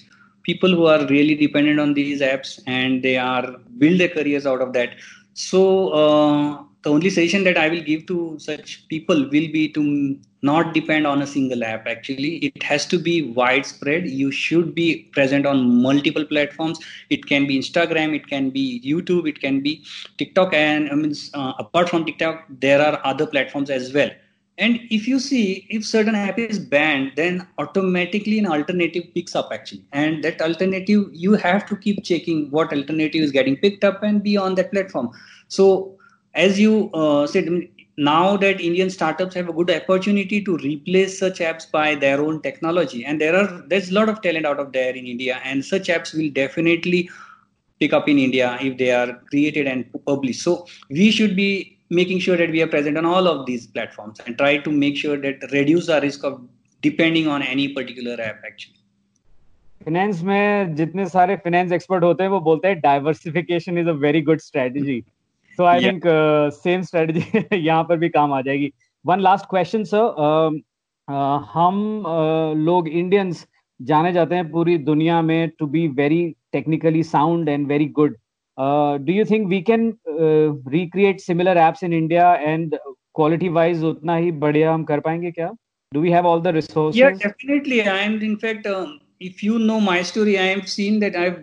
people 0.42 0.74
who 0.74 0.86
are 0.86 1.06
really 1.06 1.36
dependent 1.36 1.78
on 1.78 1.94
these 1.94 2.20
apps 2.20 2.60
and 2.66 3.00
they 3.00 3.16
are 3.16 3.58
build 3.78 4.00
their 4.00 4.08
careers 4.08 4.44
out 4.44 4.60
of 4.60 4.72
that. 4.72 4.96
So, 5.34 5.62
uh, 5.90 6.64
the 6.82 6.90
only 6.90 7.10
suggestion 7.10 7.44
that 7.44 7.56
I 7.56 7.68
will 7.68 7.82
give 7.82 8.06
to 8.06 8.36
such 8.38 8.88
people 8.88 9.22
will 9.22 9.30
be 9.30 9.68
to 9.72 10.18
not 10.42 10.74
depend 10.74 11.06
on 11.06 11.22
a 11.22 11.26
single 11.26 11.62
app. 11.62 11.86
Actually, 11.86 12.36
it 12.38 12.62
has 12.62 12.84
to 12.86 12.98
be 12.98 13.30
widespread. 13.30 14.08
You 14.08 14.32
should 14.32 14.74
be 14.74 15.08
present 15.12 15.46
on 15.46 15.82
multiple 15.82 16.24
platforms. 16.24 16.80
It 17.10 17.26
can 17.26 17.46
be 17.46 17.58
Instagram, 17.58 18.16
it 18.16 18.26
can 18.26 18.50
be 18.50 18.82
YouTube, 18.84 19.28
it 19.28 19.40
can 19.40 19.60
be 19.60 19.84
TikTok, 20.18 20.52
and 20.54 20.90
I 20.90 20.94
mean, 20.94 21.14
uh, 21.34 21.52
apart 21.58 21.88
from 21.88 22.04
TikTok, 22.04 22.46
there 22.48 22.82
are 22.82 23.00
other 23.04 23.26
platforms 23.26 23.70
as 23.70 23.92
well. 23.92 24.10
And 24.58 24.80
if 24.90 25.08
you 25.08 25.18
see, 25.18 25.66
if 25.70 25.84
certain 25.84 26.14
app 26.14 26.38
is 26.38 26.58
banned, 26.58 27.12
then 27.16 27.46
automatically 27.58 28.38
an 28.38 28.46
alternative 28.46 29.04
picks 29.14 29.34
up 29.34 29.48
actually. 29.50 29.84
And 29.92 30.22
that 30.24 30.42
alternative, 30.42 31.08
you 31.12 31.34
have 31.34 31.66
to 31.66 31.76
keep 31.76 32.04
checking 32.04 32.50
what 32.50 32.72
alternative 32.72 33.22
is 33.22 33.32
getting 33.32 33.56
picked 33.56 33.82
up 33.82 34.02
and 34.02 34.22
be 34.22 34.36
on 34.36 34.54
that 34.56 34.70
platform. 34.70 35.10
So 35.48 35.96
as 36.33 36.59
you 36.59 36.91
uh, 36.93 37.27
said, 37.27 37.49
now 37.97 38.37
that 38.37 38.61
Indian 38.61 38.89
startups 38.89 39.35
have 39.35 39.49
a 39.49 39.53
good 39.53 39.71
opportunity 39.71 40.41
to 40.43 40.57
replace 40.57 41.17
such 41.19 41.39
apps 41.39 41.69
by 41.69 41.95
their 41.95 42.21
own 42.21 42.41
technology, 42.41 43.05
and 43.05 43.19
there 43.19 43.35
are 43.35 43.63
there's 43.67 43.89
a 43.89 43.93
lot 43.93 44.09
of 44.09 44.21
talent 44.21 44.45
out 44.45 44.59
of 44.59 44.71
there 44.71 44.95
in 44.95 45.07
India, 45.07 45.39
and 45.43 45.65
such 45.65 45.87
apps 45.87 46.13
will 46.13 46.29
definitely 46.29 47.09
pick 47.79 47.93
up 47.93 48.07
in 48.07 48.19
India 48.19 48.57
if 48.61 48.77
they 48.77 48.91
are 48.91 49.13
created 49.31 49.67
and 49.67 49.85
published. 50.05 50.41
So 50.41 50.67
we 50.89 51.09
should 51.11 51.35
be 51.35 51.77
making 51.89 52.19
sure 52.19 52.37
that 52.37 52.51
we 52.51 52.61
are 52.61 52.67
present 52.67 52.97
on 52.97 53.05
all 53.05 53.27
of 53.27 53.45
these 53.45 53.67
platforms 53.67 54.19
and 54.25 54.37
try 54.37 54.57
to 54.57 54.71
make 54.71 54.97
sure 54.97 55.17
that 55.17 55.51
reduce 55.51 55.89
our 55.89 56.01
risk 56.01 56.23
of 56.23 56.41
depending 56.81 57.27
on 57.27 57.41
any 57.41 57.69
particular 57.73 58.19
app 58.21 58.43
actually. 58.45 58.73
Finance 59.83 60.21
में 60.23 60.75
जितने 60.75 61.05
सारे 61.09 61.35
finance 61.43 61.71
expert 61.71 62.03
होते 62.03 62.23
हैं 62.23 62.29
वो 62.29 62.39
बोलते 62.47 62.67
हैं 62.67 62.79
diversification 62.79 63.77
is 63.77 63.87
a 63.87 63.91
very 64.05 64.21
good 64.29 64.39
strategy 64.41 65.03
so 65.56 65.64
I 65.64 65.84
think 65.84 66.02
same 66.54 66.82
strategy 66.82 67.56
यहाँ 67.56 67.82
पर 67.88 67.96
भी 67.98 68.08
काम 68.08 68.32
आ 68.32 68.40
जाएगी। 68.40 68.72
वन 69.06 69.20
लास्ट 69.20 69.44
क्वेश्चन 69.50 69.84
सर 69.84 70.60
हम 71.54 71.76
uh, 72.06 72.56
लोग 72.66 72.88
इंडियंस 72.88 73.46
जाने 73.80 74.12
जाते 74.12 74.34
हैं 74.34 74.50
पूरी 74.50 74.76
दुनिया 74.78 75.20
में 75.22 75.48
to 75.58 75.66
be 75.66 75.86
very 76.00 76.24
technically 76.52 77.02
sound 77.02 77.48
and 77.48 77.66
very 77.68 77.86
good 78.00 78.16
do 79.06 79.12
you 79.12 79.24
think 79.30 79.48
we 79.48 79.60
can 79.70 79.92
recreate 80.72 81.20
similar 81.20 81.58
apps 81.58 81.84
in 81.84 81.92
India 81.92 82.34
and 82.34 82.76
quality 83.14 83.48
wise 83.58 83.84
उतना 83.84 84.16
ही 84.16 84.32
बढ़िया 84.46 84.72
हम 84.74 84.84
कर 84.84 85.00
पाएँगे 85.00 85.30
क्या? 85.30 85.50
Do 85.92 86.02
we 86.02 86.10
have 86.10 86.26
all 86.28 86.42
the 86.44 86.52
resources? 86.56 86.98
Yeah 86.98 87.16
definitely. 87.22 87.78
I 87.94 87.96
am 88.02 88.14
in 88.26 88.36
fact 88.44 88.66
uh, 88.66 88.86
if 89.20 89.42
you 89.46 89.58
know 89.58 89.78
my 89.80 89.96
story 90.02 90.32
i 90.44 90.46
have 90.46 90.68
seen 90.70 90.94
that 91.02 91.16
i've 91.16 91.34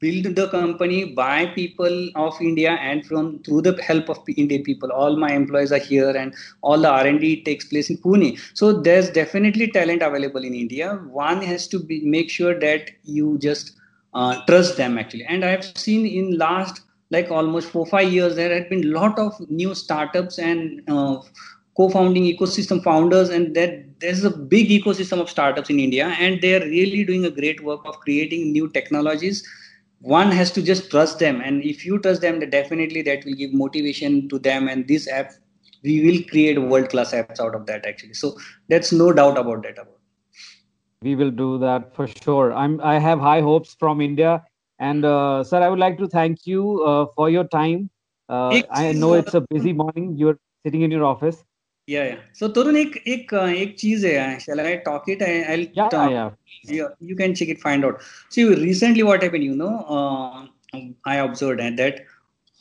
build 0.00 0.34
the 0.36 0.48
company 0.48 1.04
by 1.04 1.46
people 1.46 2.10
of 2.14 2.40
India 2.40 2.72
and 2.72 3.04
from 3.06 3.38
through 3.40 3.62
the 3.62 3.80
help 3.82 4.08
of 4.08 4.18
Indian 4.36 4.62
people. 4.62 4.90
All 4.92 5.16
my 5.16 5.32
employees 5.32 5.72
are 5.72 5.78
here, 5.78 6.10
and 6.10 6.34
all 6.62 6.80
the 6.80 6.90
R 6.90 7.06
and 7.06 7.20
D 7.20 7.42
takes 7.42 7.64
place 7.64 7.90
in 7.90 7.98
Pune. 7.98 8.38
So 8.54 8.72
there's 8.72 9.10
definitely 9.10 9.68
talent 9.68 10.02
available 10.02 10.44
in 10.44 10.54
India. 10.54 10.94
One 11.10 11.42
has 11.42 11.66
to 11.68 11.78
be 11.78 12.00
make 12.04 12.30
sure 12.30 12.58
that 12.58 12.90
you 13.04 13.38
just 13.38 13.72
uh, 14.14 14.44
trust 14.46 14.76
them 14.76 14.98
actually. 14.98 15.24
And 15.24 15.44
I've 15.44 15.64
seen 15.76 16.06
in 16.06 16.38
last 16.38 16.82
like 17.10 17.30
almost 17.30 17.70
four 17.70 17.86
five 17.86 18.12
years 18.12 18.36
there 18.36 18.52
had 18.52 18.68
been 18.68 18.84
a 18.84 18.98
lot 18.98 19.18
of 19.18 19.38
new 19.50 19.74
startups 19.74 20.38
and 20.38 20.82
uh, 20.88 21.20
co-founding 21.76 22.24
ecosystem 22.24 22.82
founders 22.82 23.28
and 23.30 23.54
that 23.54 23.84
there's 24.00 24.24
a 24.24 24.30
big 24.30 24.68
ecosystem 24.68 25.20
of 25.20 25.30
startups 25.30 25.70
in 25.70 25.78
india 25.80 26.08
and 26.18 26.42
they're 26.42 26.60
really 26.60 27.04
doing 27.04 27.24
a 27.24 27.30
great 27.30 27.62
work 27.62 27.80
of 27.84 27.98
creating 28.00 28.52
new 28.52 28.68
technologies 28.68 29.46
one 30.00 30.30
has 30.30 30.50
to 30.52 30.62
just 30.62 30.90
trust 30.90 31.18
them. 31.18 31.40
And 31.40 31.62
if 31.64 31.84
you 31.84 31.98
trust 31.98 32.20
them 32.20 32.40
then 32.40 32.50
definitely 32.50 33.02
that 33.02 33.24
will 33.24 33.34
give 33.34 33.52
motivation 33.52 34.28
to 34.28 34.38
them. 34.38 34.68
And 34.68 34.86
this 34.86 35.08
app 35.08 35.32
we 35.82 36.02
will 36.04 36.22
create 36.28 36.60
world 36.60 36.88
class 36.90 37.12
apps 37.12 37.40
out 37.40 37.54
of 37.54 37.66
that 37.66 37.86
actually. 37.86 38.14
So 38.14 38.36
that's 38.68 38.92
no 38.92 39.12
doubt 39.12 39.38
about 39.38 39.62
that 39.62 39.78
about 39.78 39.98
we 41.02 41.14
will 41.14 41.30
do 41.30 41.58
that 41.58 41.94
for 41.94 42.08
sure. 42.08 42.52
I'm 42.52 42.80
i 42.80 42.98
have 42.98 43.20
high 43.20 43.40
hopes 43.40 43.76
from 43.78 44.00
india. 44.00 44.44
And 44.78 45.04
uh, 45.04 45.44
sir 45.44 45.60
i 45.60 45.68
would 45.68 45.78
like 45.78 45.98
to 45.98 46.08
thank 46.08 46.46
you 46.46 46.82
uh, 46.84 47.06
for 47.14 47.30
your 47.30 47.44
time. 47.44 47.90
Uh, 48.28 48.62
i 48.70 48.92
know 48.92 49.14
it's 49.14 49.34
a 49.34 49.40
busy 49.40 49.72
morning. 49.72 50.16
You're 50.16 50.38
sitting 50.64 50.82
in 50.82 50.90
your 50.90 51.04
office 51.04 51.44
yeah 51.94 52.04
yeah 52.10 52.20
so 52.40 52.46
ek, 52.84 53.32
uh, 53.42 53.50
ek 53.62 53.70
cheez 53.82 54.04
hai 54.08 54.36
shall 54.46 54.60
i 54.60 54.76
talk 54.90 55.08
it 55.14 55.22
I, 55.30 55.34
i'll 55.52 55.68
yeah, 55.80 55.88
talk. 55.96 56.10
yeah 56.18 56.28
yeah, 56.64 56.88
you 57.00 57.16
can 57.16 57.34
check 57.34 57.48
it, 57.48 57.60
find 57.60 57.84
out. 57.84 58.00
See, 58.28 58.44
recently 58.44 59.02
what 59.02 59.22
happened, 59.22 59.44
you 59.44 59.54
know, 59.54 59.84
uh, 59.88 60.46
I 61.04 61.16
observed 61.16 61.60
that 61.60 62.04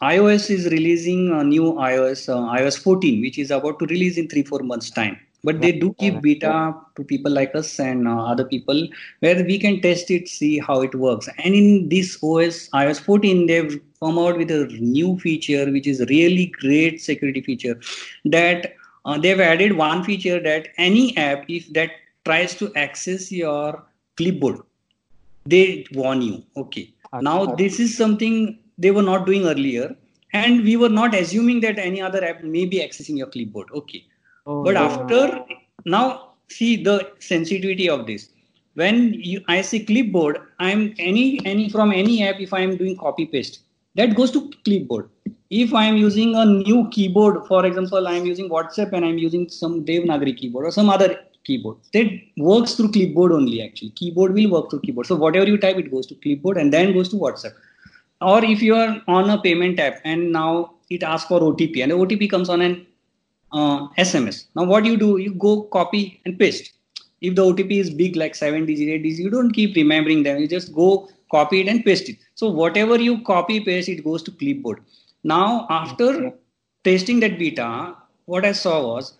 iOS 0.01 0.49
is 0.49 0.65
releasing 0.67 1.31
a 1.31 1.43
new 1.43 1.73
iOS, 1.73 2.29
uh, 2.29 2.57
iOS 2.57 2.79
14, 2.79 3.21
which 3.21 3.37
is 3.37 3.51
about 3.51 3.79
to 3.79 3.85
release 3.85 4.17
in 4.17 4.27
three, 4.27 4.43
four 4.43 4.59
months' 4.59 4.89
time. 4.89 5.17
But 5.43 5.61
they 5.61 5.71
do 5.71 5.93
keep 5.93 6.21
beta 6.21 6.75
to 6.95 7.03
people 7.03 7.31
like 7.31 7.55
us 7.55 7.79
and 7.79 8.07
uh, 8.07 8.25
other 8.25 8.43
people 8.43 8.87
where 9.19 9.43
we 9.43 9.57
can 9.57 9.81
test 9.81 10.11
it, 10.11 10.27
see 10.27 10.59
how 10.59 10.81
it 10.81 10.93
works. 10.95 11.29
And 11.37 11.53
in 11.55 11.89
this 11.89 12.17
OS, 12.23 12.69
iOS 12.69 12.99
14, 12.99 13.45
they've 13.45 13.79
come 14.01 14.19
out 14.19 14.37
with 14.37 14.51
a 14.51 14.65
new 14.79 15.17
feature, 15.19 15.71
which 15.71 15.87
is 15.87 16.03
really 16.09 16.47
great 16.59 17.01
security 17.01 17.41
feature 17.41 17.79
that 18.25 18.73
uh, 19.07 19.17
they've 19.17 19.39
added 19.39 19.75
one 19.75 20.03
feature 20.03 20.39
that 20.39 20.69
any 20.77 21.17
app, 21.17 21.45
if 21.47 21.71
that 21.73 21.91
tries 22.25 22.53
to 22.55 22.71
access 22.75 23.31
your 23.31 23.83
clipboard 24.17 24.61
they 25.47 25.85
warn 25.93 26.21
you. 26.21 26.43
Okay. 26.57 26.93
Now 27.21 27.45
this 27.45 27.79
is 27.79 27.95
something 27.95 28.59
they 28.77 28.91
were 28.91 29.01
not 29.01 29.25
doing 29.25 29.45
earlier 29.45 29.95
and 30.33 30.63
we 30.63 30.75
were 30.75 30.89
not 30.89 31.15
assuming 31.15 31.61
that 31.61 31.79
any 31.79 32.01
other 32.01 32.23
app 32.23 32.43
may 32.43 32.65
be 32.65 32.79
accessing 32.79 33.17
your 33.17 33.27
clipboard. 33.27 33.69
Okay. 33.73 34.05
Oh, 34.45 34.63
but 34.63 34.73
yeah. 34.73 34.83
after 34.83 35.45
now 35.85 36.33
see 36.49 36.83
the 36.83 37.11
sensitivity 37.19 37.89
of 37.89 38.05
this. 38.07 38.29
When 38.75 39.13
you, 39.13 39.43
i 39.47 39.61
say 39.61 39.79
clipboard 39.79 40.37
i'm 40.59 40.81
any 40.99 41.43
any 41.51 41.67
from 41.67 41.91
any 41.91 42.23
app 42.23 42.39
if 42.39 42.53
i'm 42.53 42.77
doing 42.77 42.95
copy 42.95 43.25
paste 43.25 43.61
that 43.95 44.13
goes 44.15 44.29
to 44.35 44.51
clipboard 44.65 45.09
if 45.49 45.73
i'm 45.73 45.95
using 45.95 46.35
a 46.35 46.45
new 46.45 46.87
keyboard 46.89 47.45
for 47.47 47.65
example 47.65 48.07
i'm 48.07 48.25
using 48.25 48.49
whatsapp 48.49 48.91
and 48.93 49.05
i'm 49.05 49.17
using 49.17 49.47
some 49.49 49.85
devanagari 49.85 50.35
keyboard 50.37 50.65
or 50.65 50.71
some 50.71 50.89
other 50.89 51.17
keyboard 51.47 51.77
that 51.93 52.11
works 52.49 52.75
through 52.75 52.91
clipboard 52.91 53.31
only 53.31 53.61
actually. 53.63 53.91
Keyboard 54.01 54.33
will 54.33 54.51
work 54.51 54.69
through 54.69 54.81
keyboard 54.81 55.07
so 55.07 55.15
whatever 55.15 55.47
you 55.47 55.57
type 55.57 55.77
it 55.77 55.89
goes 55.91 56.05
to 56.07 56.15
clipboard 56.15 56.57
and 56.57 56.73
then 56.73 56.93
goes 56.93 57.09
to 57.09 57.15
whatsapp. 57.15 57.53
Or 58.21 58.43
if 58.43 58.61
you 58.61 58.75
are 58.75 59.01
on 59.07 59.29
a 59.29 59.41
payment 59.41 59.79
app 59.79 59.99
and 60.03 60.31
now 60.31 60.73
it 60.89 61.03
asks 61.03 61.27
for 61.27 61.39
otp 61.39 61.81
and 61.83 61.91
the 61.91 61.97
otp 62.05 62.29
comes 62.29 62.49
on 62.49 62.61
an 62.61 62.85
uh, 63.53 63.87
sms 64.05 64.45
now 64.55 64.65
what 64.65 64.85
you 64.85 64.97
do? 64.97 65.17
You 65.17 65.33
go 65.33 65.61
copy 65.63 66.21
and 66.25 66.37
paste. 66.37 66.73
If 67.21 67.35
the 67.35 67.43
otp 67.43 67.79
is 67.79 67.89
big 67.89 68.15
like 68.15 68.35
7 68.35 68.65
digit 68.65 68.89
8 68.89 69.03
digit 69.03 69.19
you 69.19 69.29
don't 69.29 69.51
keep 69.51 69.75
remembering 69.75 70.23
them. 70.23 70.39
You 70.39 70.47
just 70.47 70.73
go 70.73 71.09
copy 71.31 71.61
it 71.61 71.67
and 71.67 71.83
paste 71.83 72.09
it. 72.09 72.17
So 72.35 72.49
whatever 72.49 72.97
you 72.99 73.21
copy 73.23 73.59
paste 73.59 73.89
it 73.89 74.03
goes 74.03 74.23
to 74.23 74.31
clipboard 74.31 74.81
now 75.33 75.67
after 75.69 76.09
testing 76.89 77.19
that 77.25 77.37
beta 77.39 77.69
what 78.25 78.45
i 78.45 78.51
saw 78.63 78.75
was 78.87 79.13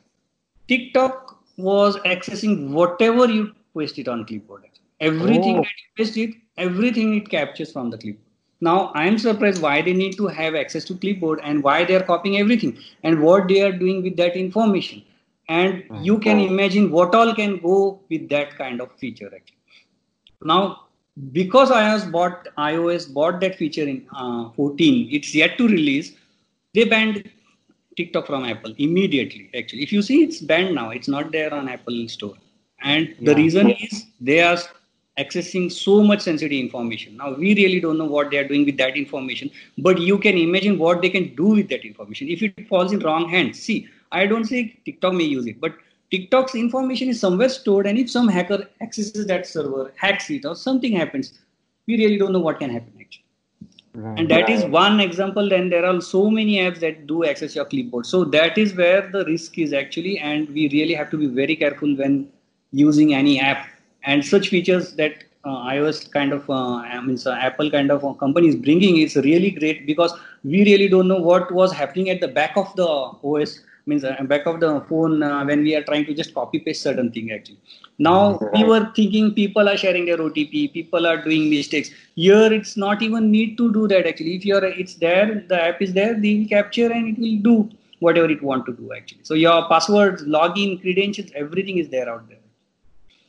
tiktok 0.68 1.38
was 1.70 1.98
accessing 2.14 2.70
whatever 2.80 3.26
you 3.38 3.46
paste 3.78 4.00
it 4.04 4.08
on 4.08 4.26
clipboard 4.26 4.64
everything 5.00 5.58
oh. 5.58 5.64
that 5.68 5.82
you 5.84 5.90
paste 5.98 6.18
it 6.26 6.36
everything 6.58 7.14
it 7.16 7.30
captures 7.30 7.72
from 7.72 7.90
the 7.90 7.98
clipboard. 7.98 8.24
Now 8.60 8.92
i'm 8.96 9.18
surprised 9.18 9.62
why 9.62 9.82
they 9.82 9.94
need 9.94 10.18
to 10.18 10.28
have 10.28 10.56
access 10.56 10.84
to 10.86 10.96
clipboard 10.96 11.40
and 11.44 11.64
why 11.64 11.84
they 11.86 11.96
are 11.96 12.04
copying 12.04 12.38
everything 12.38 12.78
and 13.04 13.22
what 13.22 13.48
they 13.48 13.62
are 13.62 13.72
doing 13.72 14.02
with 14.04 14.18
that 14.18 14.36
information. 14.36 15.04
And 15.50 15.84
oh, 15.92 16.02
you 16.02 16.18
can 16.20 16.40
imagine 16.40 16.90
what 16.92 17.14
all 17.16 17.34
can 17.36 17.60
go 17.60 18.02
with 18.10 18.28
that 18.30 18.58
kind 18.58 18.82
of 18.82 18.92
feature 18.98 19.28
actually. 19.34 19.58
Now 20.42 20.87
because 21.32 21.70
ios 21.70 22.10
bought 22.12 22.48
ios 22.58 23.12
bought 23.12 23.40
that 23.42 23.56
feature 23.56 23.88
in 23.94 24.06
uh, 24.16 24.50
14 24.50 25.10
it's 25.12 25.34
yet 25.34 25.58
to 25.58 25.68
release 25.68 26.14
they 26.74 26.84
banned 26.84 27.30
tiktok 27.96 28.28
from 28.28 28.46
apple 28.46 28.74
immediately 28.78 29.50
actually 29.58 29.82
if 29.82 29.92
you 29.92 30.02
see 30.02 30.24
it's 30.24 30.40
banned 30.40 30.76
now 30.76 30.90
it's 30.92 31.08
not 31.08 31.32
there 31.32 31.54
on 31.54 31.68
apple 31.68 32.08
store 32.08 32.36
and 32.84 33.08
yeah. 33.08 33.16
the 33.30 33.36
reason 33.36 33.72
is 33.72 34.06
they 34.22 34.42
are 34.42 34.58
accessing 35.18 35.72
so 35.72 36.04
much 36.04 36.22
sensitive 36.22 36.58
information. 36.58 37.18
Now, 37.18 37.34
we 37.34 37.56
really 37.56 37.80
don't 37.80 37.98
know 37.98 38.06
what 38.06 38.30
they 38.30 38.38
are 38.38 38.48
doing 38.48 38.66
with 38.66 38.78
that 38.78 38.96
information, 38.96 39.50
but 39.78 40.00
you 40.00 40.18
can 40.20 40.38
imagine 40.38 40.78
what 40.78 41.02
they 41.02 41.10
can 41.10 41.36
do 41.36 41.48
with 41.48 41.70
that 41.70 41.86
information. 41.86 42.30
If 42.30 42.44
it 42.44 42.68
falls 42.68 42.92
in 42.92 43.00
wrong 43.00 43.28
hands, 43.30 43.60
see, 43.60 43.88
I 44.12 44.28
don't 44.28 44.46
say 44.46 44.78
TikTok 44.86 45.14
may 45.14 45.24
use 45.24 45.48
it, 45.48 45.60
but 45.60 45.74
TikTok's 46.12 46.56
information 46.56 47.10
is 47.10 47.20
somewhere 47.20 47.50
stored, 47.50 47.86
and 47.86 47.98
if 47.98 48.10
some 48.10 48.28
hacker 48.28 48.68
accesses 48.82 49.28
that 49.28 49.46
server, 49.46 49.92
hacks 49.96 50.30
it, 50.30 50.46
or 50.46 50.56
something 50.56 50.94
happens, 50.94 51.40
we 51.88 51.98
really 51.98 52.18
don't 52.18 52.32
know 52.32 52.40
what 52.40 52.60
can 52.60 52.70
happen 52.70 52.94
actually. 53.00 53.24
Right. 53.94 54.20
And 54.20 54.30
that 54.30 54.50
is 54.50 54.64
one 54.66 55.00
example. 55.00 55.50
Then 55.50 55.70
there 55.70 55.84
are 55.84 56.00
so 56.00 56.30
many 56.30 56.58
apps 56.58 56.80
that 56.82 57.08
do 57.08 57.26
access 57.26 57.56
your 57.56 57.66
clipboard. 57.66 58.06
So 58.06 58.24
that 58.26 58.58
is 58.58 58.76
where 58.76 59.10
the 59.10 59.26
risk 59.26 59.58
is 59.58 59.74
actually, 59.74 60.20
and 60.20 60.48
we 60.50 60.70
really 60.70 60.94
have 60.94 61.10
to 61.12 61.18
be 61.18 61.28
very 61.28 61.56
careful 61.56 61.96
when 61.96 62.30
using 62.72 63.14
any 63.14 63.40
app 63.40 63.68
and 64.04 64.24
such 64.24 64.50
features 64.50 64.94
that 64.96 65.24
uh, 65.46 65.70
iOS 65.72 66.12
kind 66.12 66.34
of 66.34 66.50
uh, 66.50 66.78
I 66.78 67.00
mean, 67.02 67.18
so 67.18 67.32
Apple 67.32 67.72
kind 67.72 67.90
of 67.90 68.06
uh, 68.06 68.14
company 68.14 68.50
is 68.50 68.56
bringing 68.56 68.98
is 68.98 69.16
really 69.16 69.50
great 69.50 69.86
because 69.88 70.14
we 70.44 70.64
really 70.66 70.88
don't 70.88 71.08
know 71.08 71.22
what 71.22 71.52
was 71.52 71.72
happening 71.72 72.10
at 72.10 72.22
the 72.22 72.28
back 72.28 72.56
of 72.56 72.76
the 72.76 72.88
OS 72.88 73.62
means 73.88 74.04
uh, 74.04 74.16
back 74.24 74.46
of 74.46 74.60
the 74.60 74.82
phone 74.90 75.24
uh, 75.24 75.44
when 75.46 75.64
we 75.64 75.76
are 75.76 75.84
trying 75.84 76.06
to 76.06 76.14
just 76.14 76.34
copy 76.34 76.60
paste 76.60 76.82
certain 76.82 77.12
thing 77.12 77.32
actually. 77.32 77.60
Now 77.98 78.40
we 78.54 78.64
were 78.64 78.92
thinking 78.96 79.34
people 79.34 79.68
are 79.70 79.78
sharing 79.78 80.06
their 80.06 80.18
otp 80.18 80.74
people 80.74 81.08
are 81.08 81.18
doing 81.24 81.50
mistakes. 81.50 81.90
Here 82.16 82.52
it's 82.54 82.78
not 82.78 83.02
even 83.02 83.32
need 83.32 83.58
to 83.58 83.72
do 83.74 83.88
that 83.88 84.08
actually. 84.08 84.36
If 84.36 84.46
you're 84.46 84.64
it's 84.64 84.96
there 84.96 85.44
the 85.48 85.62
app 85.62 85.82
is 85.82 85.94
there 85.94 86.20
they 86.20 86.36
will 86.40 86.48
capture 86.48 86.92
and 86.92 87.08
it 87.08 87.20
will 87.20 87.38
do 87.52 87.70
whatever 88.00 88.30
it 88.30 88.44
want 88.44 88.66
to 88.66 88.74
do 88.74 88.92
actually. 88.96 89.22
So 89.24 89.34
your 89.34 89.68
passwords 89.70 90.24
login 90.24 90.82
credentials 90.82 91.32
everything 91.36 91.78
is 91.78 91.90
there 91.90 92.10
out 92.10 92.28
there. 92.28 92.40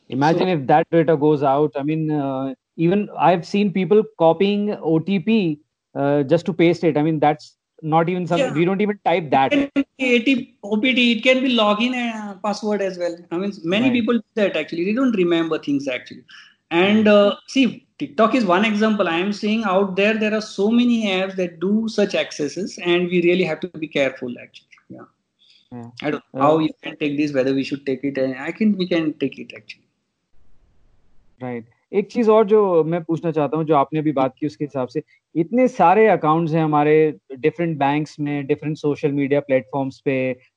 Imagine 0.08 0.48
so, 0.48 0.54
if 0.54 0.66
that 0.66 0.86
data 0.90 1.16
goes 1.16 1.42
out. 1.42 1.72
I 1.76 1.82
mean, 1.82 2.10
uh, 2.10 2.54
even 2.76 3.08
I've 3.18 3.46
seen 3.46 3.72
people 3.72 4.02
copying 4.18 4.68
OTP 4.68 5.58
uh, 5.94 6.22
just 6.22 6.46
to 6.46 6.52
paste 6.52 6.84
it. 6.84 6.96
I 6.96 7.02
mean, 7.02 7.18
that's 7.18 7.57
not 7.82 8.08
even 8.08 8.26
some 8.26 8.38
yeah. 8.38 8.52
we 8.52 8.64
don't 8.64 8.80
even 8.80 8.98
type 9.04 9.30
that. 9.30 9.52
Opt 9.52 10.84
it 10.84 11.22
can 11.22 11.42
be 11.42 11.56
login 11.56 11.94
and 11.94 12.30
uh, 12.30 12.34
password 12.44 12.82
as 12.82 12.98
well. 12.98 13.16
I 13.30 13.38
mean 13.38 13.52
many 13.64 13.86
right. 13.86 13.92
people 13.92 14.14
do 14.14 14.24
that 14.34 14.56
actually. 14.56 14.84
They 14.84 14.94
don't 14.94 15.16
remember 15.16 15.58
things 15.58 15.88
actually. 15.88 16.24
And 16.70 17.08
uh, 17.08 17.36
see 17.46 17.86
tiktok 17.98 18.34
is 18.34 18.44
one 18.44 18.64
example. 18.64 19.08
I 19.08 19.18
am 19.18 19.32
saying 19.32 19.64
out 19.64 19.96
there 19.96 20.14
there 20.14 20.34
are 20.34 20.40
so 20.40 20.70
many 20.70 21.06
apps 21.06 21.36
that 21.36 21.60
do 21.60 21.88
such 21.88 22.14
accesses 22.14 22.78
and 22.78 23.08
we 23.08 23.22
really 23.22 23.44
have 23.44 23.60
to 23.60 23.68
be 23.68 23.88
careful 23.88 24.34
actually. 24.42 24.66
Yeah, 24.88 25.04
yeah. 25.70 25.90
i 26.02 26.10
don't 26.10 26.24
know 26.32 26.40
yeah. 26.40 26.46
how 26.46 26.58
you 26.58 26.70
can 26.82 26.96
take 26.96 27.16
this 27.16 27.32
whether 27.32 27.54
we 27.54 27.62
should 27.62 27.84
take 27.84 28.02
it 28.02 28.16
and 28.16 28.34
i 28.36 28.50
think 28.50 28.78
we 28.78 28.88
can 28.88 29.12
take 29.18 29.38
it 29.38 29.52
actually. 29.54 29.84
Right. 31.40 31.64
एक 31.92 32.10
चीज़ 32.12 32.30
और 32.30 32.46
जो 32.46 32.84
मैं 32.84 33.02
पूछना 33.04 33.30
चाहता 33.30 33.56
हूँ 33.56 33.64
जो 33.64 33.74
आपने 33.76 33.98
अभी 34.00 34.12
बात 34.12 34.34
की 34.38 34.46
उसके 34.46 34.64
हिसाब 34.64 34.88
से 34.88 35.02
इतने 35.34 35.66
सारे 35.68 36.06
अकाउंट्स 36.08 36.52
हैं 36.52 36.62
हमारे 36.62 36.94
डिफरेंट 37.38 37.76
बैंक्स 37.78 38.18
में 38.20 38.46
डिफरेंट 38.46 38.76
सोशल 38.76 39.12
मीडिया 39.12 39.40
प्लेटफॉर्म्स 39.40 40.00
पे 40.04 40.16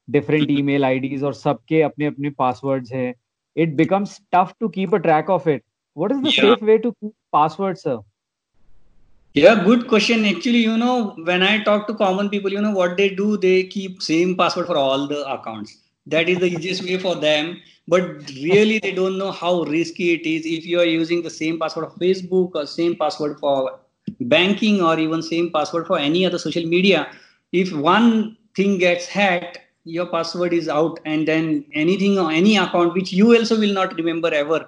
डिफरेंट 0.09 0.51
ईमेल 0.51 0.85
आईडीज 0.85 1.23
और 1.23 1.33
सबके 1.33 1.81
अपने 1.81 2.05
अपने 2.05 2.29
पासवर्ड्स 2.39 2.91
हैं 2.93 3.13
it 3.55 3.75
becomes 3.75 4.19
tough 4.33 4.53
to 4.59 4.69
keep 4.69 4.95
a 4.95 4.97
track 5.07 5.29
of 5.29 5.49
it 5.49 5.63
what 5.97 6.11
is 6.11 6.21
the 6.21 6.31
safe 6.31 6.65
way 6.65 6.77
to 6.77 6.91
keep 6.91 7.13
password 7.31 7.77
sir 7.77 7.99
Yeah, 9.35 9.59
good 9.63 9.83
question. 9.87 10.25
Actually, 10.25 10.61
you 10.61 10.77
know, 10.77 11.15
when 11.23 11.41
I 11.41 11.63
talk 11.63 11.87
to 11.87 11.93
common 11.93 12.29
people, 12.29 12.51
you 12.51 12.61
know 12.61 12.71
what 12.71 12.97
they 12.97 13.07
do? 13.09 13.37
They 13.37 13.63
keep 13.65 14.01
same 14.01 14.35
password 14.35 14.65
for 14.67 14.75
all 14.77 15.05
the 15.07 15.19
accounts. 15.25 15.77
That 16.07 16.29
is 16.29 16.39
the 16.39 16.47
easiest 16.47 16.83
way 16.83 16.97
for 16.97 17.15
them. 17.15 17.61
But 17.87 18.29
really 18.29 18.79
they 18.79 18.91
don't 18.91 19.17
know 19.17 19.31
how 19.31 19.63
risky 19.63 20.13
it 20.13 20.25
is. 20.25 20.45
If 20.45 20.65
you 20.65 20.79
are 20.79 20.85
using 20.85 21.21
the 21.21 21.29
same 21.29 21.59
password 21.59 21.85
of 21.85 21.95
facebook 21.95 22.51
or 22.55 22.65
same 22.65 22.95
password 22.95 23.39
for 23.39 23.79
banking 24.21 24.81
or 24.81 24.99
even 24.99 25.21
same 25.21 25.51
password 25.51 25.87
for 25.87 25.97
any 25.97 26.25
other 26.25 26.37
social 26.37 26.65
media 26.65 27.11
if 27.51 27.71
one 27.73 28.37
thing 28.55 28.77
gets 28.77 29.07
hacked 29.07 29.59
your 29.83 30.05
password 30.05 30.53
is 30.53 30.67
out. 30.67 30.99
And 31.05 31.27
then 31.27 31.65
anything 31.73 32.19
or 32.19 32.31
any 32.31 32.57
account 32.57 32.93
which 32.93 33.11
you 33.11 33.35
also 33.35 33.59
will 33.59 33.73
not 33.73 33.95
remember 33.95 34.33
ever 34.33 34.67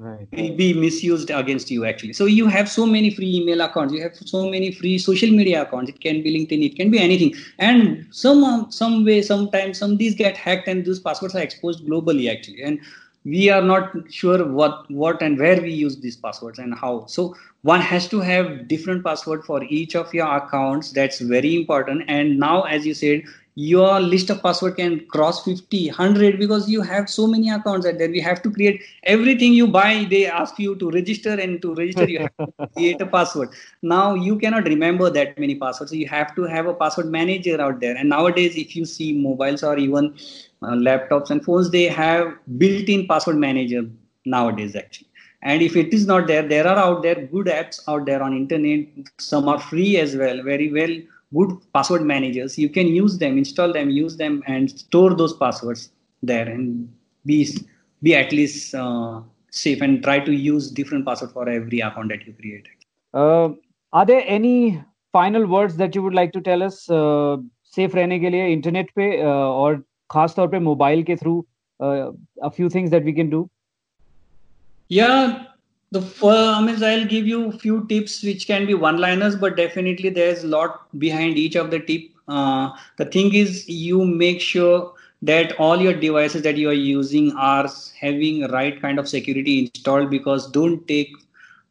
right. 0.00 0.56
be 0.56 0.72
misused 0.72 1.30
against 1.30 1.70
you 1.70 1.84
actually. 1.84 2.12
So 2.12 2.24
you 2.26 2.46
have 2.46 2.68
so 2.68 2.86
many 2.86 3.10
free 3.14 3.36
email 3.36 3.60
accounts 3.60 3.92
you 3.92 4.02
have 4.02 4.16
so 4.16 4.48
many 4.48 4.72
free 4.72 4.98
social 4.98 5.30
media 5.30 5.62
accounts. 5.62 5.90
It 5.90 6.00
can 6.00 6.22
be 6.22 6.32
linkedin 6.34 6.64
it 6.64 6.76
can 6.76 6.90
be 6.90 6.98
anything. 6.98 7.34
And 7.58 8.06
some 8.10 8.70
some 8.70 9.04
way 9.04 9.22
sometimes 9.22 9.78
some 9.78 9.96
these 9.96 10.14
get 10.14 10.36
hacked 10.36 10.68
and 10.68 10.84
those 10.84 11.00
passwords 11.00 11.34
are 11.34 11.42
exposed 11.42 11.86
globally 11.86 12.30
actually. 12.30 12.62
And 12.62 12.80
we 13.24 13.50
are 13.50 13.60
not 13.60 13.92
sure 14.10 14.46
what 14.48 14.90
what 14.90 15.20
and 15.20 15.38
where 15.38 15.60
we 15.60 15.72
use 15.72 15.98
these 15.98 16.16
passwords 16.16 16.58
and 16.58 16.74
how. 16.74 17.04
So 17.06 17.36
one 17.62 17.82
has 17.82 18.08
to 18.08 18.20
have 18.20 18.68
different 18.68 19.04
password 19.04 19.44
for 19.44 19.62
each 19.64 19.94
of 19.94 20.14
your 20.14 20.34
accounts. 20.34 20.92
That's 20.92 21.20
very 21.20 21.54
important. 21.54 22.04
And 22.08 22.38
now 22.38 22.62
as 22.62 22.86
you 22.86 22.94
said 22.94 23.22
your 23.60 24.00
list 24.00 24.30
of 24.30 24.42
password 24.42 24.76
can 24.76 24.92
cross 25.06 25.44
50 25.44 25.88
100 25.88 26.38
because 26.38 26.68
you 26.70 26.80
have 26.80 27.10
so 27.10 27.26
many 27.26 27.50
accounts 27.50 27.84
and 27.84 28.00
then 28.00 28.10
we 28.12 28.20
have 28.20 28.40
to 28.42 28.50
create 28.50 28.82
everything 29.02 29.52
you 29.52 29.66
buy 29.66 30.06
they 30.08 30.24
ask 30.26 30.58
you 30.58 30.76
to 30.76 30.90
register 30.90 31.34
and 31.34 31.60
to 31.60 31.74
register 31.74 32.08
you 32.08 32.20
have 32.20 32.36
to 32.38 32.68
create 32.76 33.00
a 33.00 33.06
password. 33.06 33.50
Now 33.82 34.14
you 34.14 34.38
cannot 34.38 34.64
remember 34.64 35.10
that 35.10 35.38
many 35.38 35.56
passwords. 35.56 35.90
So 35.90 35.96
you 35.96 36.08
have 36.08 36.34
to 36.36 36.44
have 36.44 36.66
a 36.66 36.74
password 36.74 37.10
manager 37.10 37.60
out 37.60 37.80
there. 37.80 37.96
And 37.96 38.08
nowadays 38.08 38.56
if 38.56 38.74
you 38.74 38.86
see 38.86 39.12
mobiles 39.12 39.62
or 39.62 39.76
even 39.78 40.14
uh, 40.62 40.76
laptops 40.88 41.30
and 41.30 41.44
phones 41.44 41.70
they 41.70 41.84
have 41.88 42.34
built-in 42.56 43.06
password 43.06 43.36
manager 43.36 43.84
nowadays 44.24 44.74
actually. 44.74 45.08
And 45.42 45.62
if 45.62 45.76
it 45.76 45.92
is 45.92 46.06
not 46.06 46.26
there 46.26 46.48
there 46.48 46.66
are 46.66 46.78
out 46.78 47.02
there 47.02 47.26
good 47.26 47.46
apps 47.46 47.80
out 47.88 48.06
there 48.06 48.22
on 48.22 48.36
internet. 48.36 48.86
Some 49.18 49.48
are 49.48 49.60
free 49.60 49.98
as 49.98 50.16
well 50.16 50.42
very 50.42 50.72
well 50.72 51.00
good 51.33 51.51
password 51.73 52.03
managers 52.03 52.57
you 52.57 52.69
can 52.69 52.87
use 52.87 53.17
them 53.17 53.37
install 53.37 53.73
them 53.73 53.89
use 53.89 54.17
them 54.17 54.41
and 54.47 54.71
store 54.71 55.13
those 55.15 55.33
passwords 55.33 55.89
there 56.23 56.47
and 56.47 56.89
be 57.25 57.47
be 58.01 58.15
at 58.15 58.31
least 58.31 58.75
uh, 58.75 59.21
safe 59.49 59.81
and 59.81 60.03
try 60.03 60.19
to 60.19 60.33
use 60.33 60.69
different 60.71 61.05
password 61.05 61.31
for 61.31 61.47
every 61.49 61.79
account 61.79 62.09
that 62.09 62.25
you 62.27 62.33
create 62.33 62.67
uh, 63.13 63.49
are 63.93 64.05
there 64.05 64.23
any 64.27 64.81
final 65.11 65.45
words 65.45 65.75
that 65.77 65.95
you 65.95 66.03
would 66.03 66.13
like 66.13 66.31
to 66.33 66.41
tell 66.41 66.63
us 66.63 66.89
uh, 66.89 67.37
safe 67.75 67.95
रहने 67.95 68.19
के 68.19 68.29
लिए 68.29 68.47
internet 68.53 68.91
पे 68.95 69.09
uh, 69.21 69.49
और 69.61 69.83
खास 70.11 70.35
तौर 70.35 70.47
पे 70.47 70.59
mobile 70.59 71.03
के 71.03 71.15
through 71.15 71.43
a 72.47 72.49
few 72.57 72.69
things 72.69 72.91
that 72.91 73.03
we 73.03 73.13
can 73.13 73.29
do 73.29 73.39
yeah 74.89 75.43
the 75.92 76.00
I 76.22 76.62
mean, 76.62 76.82
I'll 76.82 77.04
give 77.04 77.26
you 77.26 77.48
a 77.48 77.52
few 77.52 77.86
tips 77.88 78.22
which 78.22 78.46
can 78.46 78.66
be 78.66 78.74
one-liners, 78.74 79.36
but 79.36 79.56
definitely 79.56 80.10
there's 80.10 80.44
a 80.44 80.48
lot 80.48 80.98
behind 80.98 81.36
each 81.36 81.56
of 81.56 81.70
the 81.70 81.80
tip. 81.80 82.02
Uh, 82.28 82.70
the 82.96 83.04
thing 83.06 83.34
is, 83.34 83.68
you 83.68 84.04
make 84.04 84.40
sure 84.40 84.94
that 85.22 85.52
all 85.58 85.80
your 85.80 85.92
devices 85.92 86.42
that 86.42 86.56
you 86.56 86.70
are 86.70 86.80
using 86.84 87.32
are 87.36 87.68
having 88.00 88.46
right 88.48 88.80
kind 88.80 88.98
of 88.98 89.08
security 89.08 89.60
installed 89.60 90.10
because 90.10 90.50
don't 90.50 90.86
take 90.86 91.12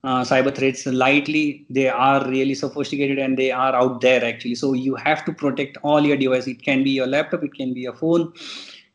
uh, 0.03 0.23
cyber 0.23 0.53
threats 0.53 0.85
lightly. 0.85 1.65
They 1.69 1.87
are 1.87 2.27
really 2.27 2.55
sophisticated 2.55 3.19
and 3.19 3.37
they 3.37 3.51
are 3.51 3.73
out 3.73 4.01
there 4.01 4.23
actually. 4.23 4.55
So 4.55 4.73
you 4.73 4.95
have 4.95 5.25
to 5.25 5.33
protect 5.33 5.77
all 5.81 6.05
your 6.05 6.17
devices 6.17 6.49
it 6.49 6.61
can 6.61 6.83
be 6.83 6.91
your 6.91 7.07
laptop 7.07 7.43
it 7.43 7.53
can 7.53 7.73
be 7.73 7.81
your 7.81 7.95
phone 7.95 8.33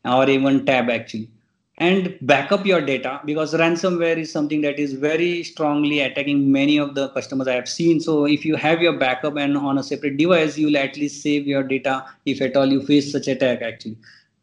or 0.05 0.29
even 0.29 0.65
tab 0.65 0.89
actually 0.89 1.29
and 1.77 2.17
back 2.21 2.53
up 2.53 2.65
your 2.65 2.79
data 2.79 3.19
because 3.25 3.53
ransomware 3.53 4.17
is 4.17 4.31
something 4.31 4.61
that 4.61 4.79
is 4.79 4.93
very 4.93 5.43
strongly 5.43 5.99
attacking 5.99 6.49
many 6.49 6.77
of 6.77 6.95
the 6.95 7.09
customers 7.09 7.47
i 7.47 7.53
have 7.53 7.67
seen. 7.67 7.99
So 7.99 8.25
if 8.25 8.45
you 8.45 8.55
have 8.55 8.81
your 8.81 8.97
backup 8.97 9.35
and 9.35 9.57
on 9.57 9.77
a 9.77 9.83
separate 9.83 10.17
device 10.17 10.57
you'll 10.57 10.77
at 10.77 10.95
least 10.95 11.21
save 11.21 11.45
your 11.47 11.63
data 11.63 12.05
if 12.25 12.41
at 12.41 12.55
all 12.55 12.65
you 12.65 12.81
face 12.81 13.11
such 13.11 13.27
attack 13.27 13.61
actually. 13.61 13.97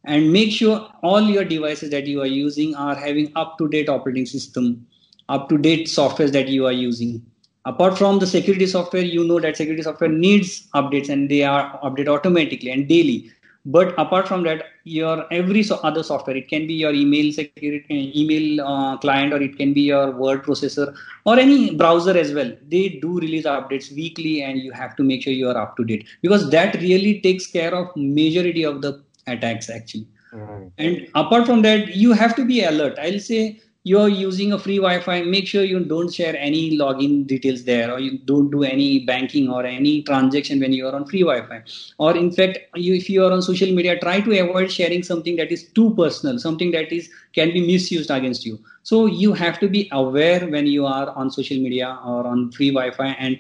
And 0.05 0.33
make 0.33 0.53
sure 0.53 0.90
all 1.03 1.23
your 1.23 1.45
devices 1.45 1.90
that 1.90 2.07
you 2.07 2.21
are 2.21 2.27
using 2.27 2.75
are 2.75 2.95
having 2.95 3.33
up 3.35 3.57
to 3.59 3.68
date 3.68 3.88
operating 3.88 4.27
system 4.27 4.87
up 5.29 5.49
to 5.49 5.57
date 5.57 5.88
software 5.88 6.29
that 6.29 6.49
you 6.49 6.66
are 6.66 6.73
using. 6.73 7.25
Apart 7.64 7.97
from 7.97 8.18
the 8.18 8.27
security 8.27 8.66
software 8.66 9.03
you 9.03 9.25
know 9.25 9.40
that 9.40 9.57
security 9.57 9.83
software 9.83 10.11
needs 10.11 10.68
updates 10.75 11.09
and 11.09 11.31
they 11.31 11.45
are 11.45 11.79
updated 11.81 12.09
automatically 12.09 12.71
and 12.71 12.88
daily 12.88 13.31
but 13.64 13.94
apart 13.96 14.27
from 14.27 14.42
that 14.42 14.64
your 14.85 15.33
every 15.33 15.62
so 15.62 15.77
other 15.85 16.03
software 16.03 16.37
it 16.37 16.48
can 16.48 16.66
be 16.66 16.75
your 16.75 16.92
email 16.92 17.33
security 17.33 18.12
email 18.16 18.61
uh, 18.66 18.96
client 18.98 19.33
or 19.33 19.40
it 19.40 19.57
can 19.57 19.72
be 19.72 19.83
your 19.83 20.11
word 20.11 20.42
processor 20.42 20.94
or 21.25 21.38
any 21.38 21.75
browser 21.77 22.16
as 22.18 22.33
well. 22.33 22.51
They 22.68 22.88
do 23.01 23.20
release 23.20 23.44
updates 23.44 23.94
weekly 23.94 24.42
and 24.42 24.59
you 24.59 24.72
have 24.72 24.96
to 24.96 25.05
make 25.05 25.22
sure 25.22 25.33
you 25.33 25.48
are 25.48 25.57
up 25.57 25.77
to 25.77 25.85
date 25.85 26.09
because 26.22 26.51
that 26.51 26.75
really 26.77 27.20
takes 27.20 27.46
care 27.46 27.72
of 27.75 27.94
majority 27.96 28.64
of 28.64 28.83
the 28.83 29.03
attacks 29.27 29.70
actually. 29.70 30.09
Mm-hmm. 30.33 30.68
and 30.79 31.09
apart 31.14 31.44
from 31.44 31.61
that 31.61 31.94
you 31.94 32.12
have 32.12 32.35
to 32.37 32.44
be 32.46 32.64
alert. 32.64 32.98
I'll 32.98 33.20
say 33.20 33.61
you're 33.85 34.09
using 34.09 34.53
a 34.53 34.59
free 34.59 34.77
wi-fi 34.77 35.23
make 35.23 35.47
sure 35.47 35.64
you 35.64 35.81
don't 35.81 36.12
share 36.14 36.37
any 36.37 36.79
login 36.79 37.27
details 37.27 37.64
there 37.64 37.90
or 37.92 37.99
you 37.99 38.18
don't 38.18 38.51
do 38.51 38.62
any 38.62 39.01
banking 39.01 39.51
or 39.51 39.64
any 39.64 40.03
transaction 40.03 40.61
when 40.61 40.73
you 40.73 40.87
are 40.87 40.95
on 40.95 41.05
free 41.05 41.23
wi-fi. 41.23 41.62
Or 41.99 42.16
in 42.16 42.31
fact 42.31 42.59
you, 42.75 42.95
if 42.95 43.11
you 43.11 43.25
are 43.25 43.33
on 43.33 43.42
social 43.42 43.73
media 43.73 43.99
try 43.99 44.21
to 44.21 44.38
avoid 44.40 44.71
sharing 44.71 45.03
something 45.03 45.35
that 45.37 45.51
is 45.51 45.64
too 45.64 45.95
personal 45.97 46.38
something 46.38 46.71
that 46.73 46.92
is 46.92 47.11
can 47.33 47.53
be 47.53 47.66
misused 47.66 48.11
against 48.11 48.47
you. 48.47 48.61
So 48.85 49.07
you 49.07 49.33
have 49.33 49.59
to 49.61 49.68
be 49.68 49.88
aware 49.90 50.47
when 50.47 50.66
you 50.66 50.87
are 50.87 51.11
on 51.11 51.31
social 51.31 51.59
media 51.59 51.99
or 52.05 52.27
on 52.27 52.53
free 52.53 52.71
wi-fi 52.71 53.09
and 53.18 53.38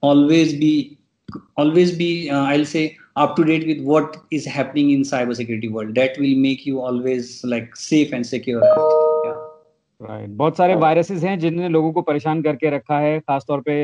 always 0.00 0.54
be 0.54 0.98
always 1.56 1.96
be 1.96 2.30
uh, 2.30 2.42
i'll 2.42 2.64
say 2.64 2.96
up 3.16 3.36
to 3.36 3.44
date 3.44 3.66
with 3.66 3.80
what 3.80 4.16
is 4.32 4.44
happening 4.44 4.90
in 4.90 5.02
cybersecurity 5.02 5.70
world. 5.70 5.94
That 5.94 6.18
will 6.18 6.34
make 6.34 6.66
you 6.66 6.80
always 6.80 7.44
like 7.44 7.76
safe 7.76 8.12
and 8.12 8.26
secure 8.26 8.60
right 10.00 10.20
right. 10.20 10.36
बहुत 10.38 10.56
सारे 10.56 10.74
viruses 10.76 11.24
हैं 11.24 11.38
जिनने 11.38 11.68
लोगों 11.68 11.92
को 11.92 12.02
परेशान 12.02 12.42
करके 12.42 12.70
रखा 12.70 12.98
है 12.98 13.18
खासतौर 13.20 13.60
पे 13.60 13.74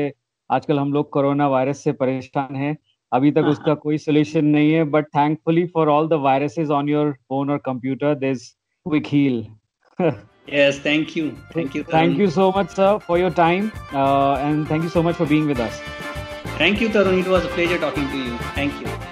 आजकल 0.49 0.79
हम 0.79 0.93
लोग 0.93 1.09
कोरोना 1.09 1.47
वायरस 1.47 1.83
से 1.83 1.91
परेशान 1.93 2.55
हैं। 2.55 2.75
अभी 3.11 3.31
तक 3.31 3.45
उसका 3.45 3.73
कोई 3.75 3.97
सोल्यूशन 3.97 4.45
नहीं 4.47 4.71
है 4.73 4.83
but 4.91 5.05
thankfully 5.15 5.65
for 5.67 5.89
all 5.89 6.07
the 6.07 6.19
viruses 6.23 6.69
on 6.71 6.89
your 6.89 7.11
phone 7.11 7.49
और 7.49 7.57
computer 7.65 8.15
this 8.15 8.49
Quick 8.85 9.07
Heal 9.07 9.45
yes 10.53 10.81
thank 10.85 11.17
you 11.17 11.29
thank 11.55 11.75
you 11.75 11.83
thank 11.93 12.19
you 12.19 12.29
so 12.29 12.51
much 12.57 12.69
sir 12.69 12.97
for 12.97 13.19
your 13.19 13.31
time 13.33 13.65
and 13.65 14.69
thank 14.71 14.83
you 14.83 14.89
so 14.89 15.01
much 15.03 15.15
for 15.15 15.27
being 15.27 15.47
with 15.47 15.61
us 15.61 15.81
thank 16.59 16.81
you 16.81 16.89
Tarun 16.89 17.19
it 17.19 17.27
was 17.27 17.45
a 17.45 17.55
pleasure 17.55 17.81
talking 17.81 18.11
to 18.11 18.17
you 18.17 18.37
thank 18.57 18.81
you 18.81 19.10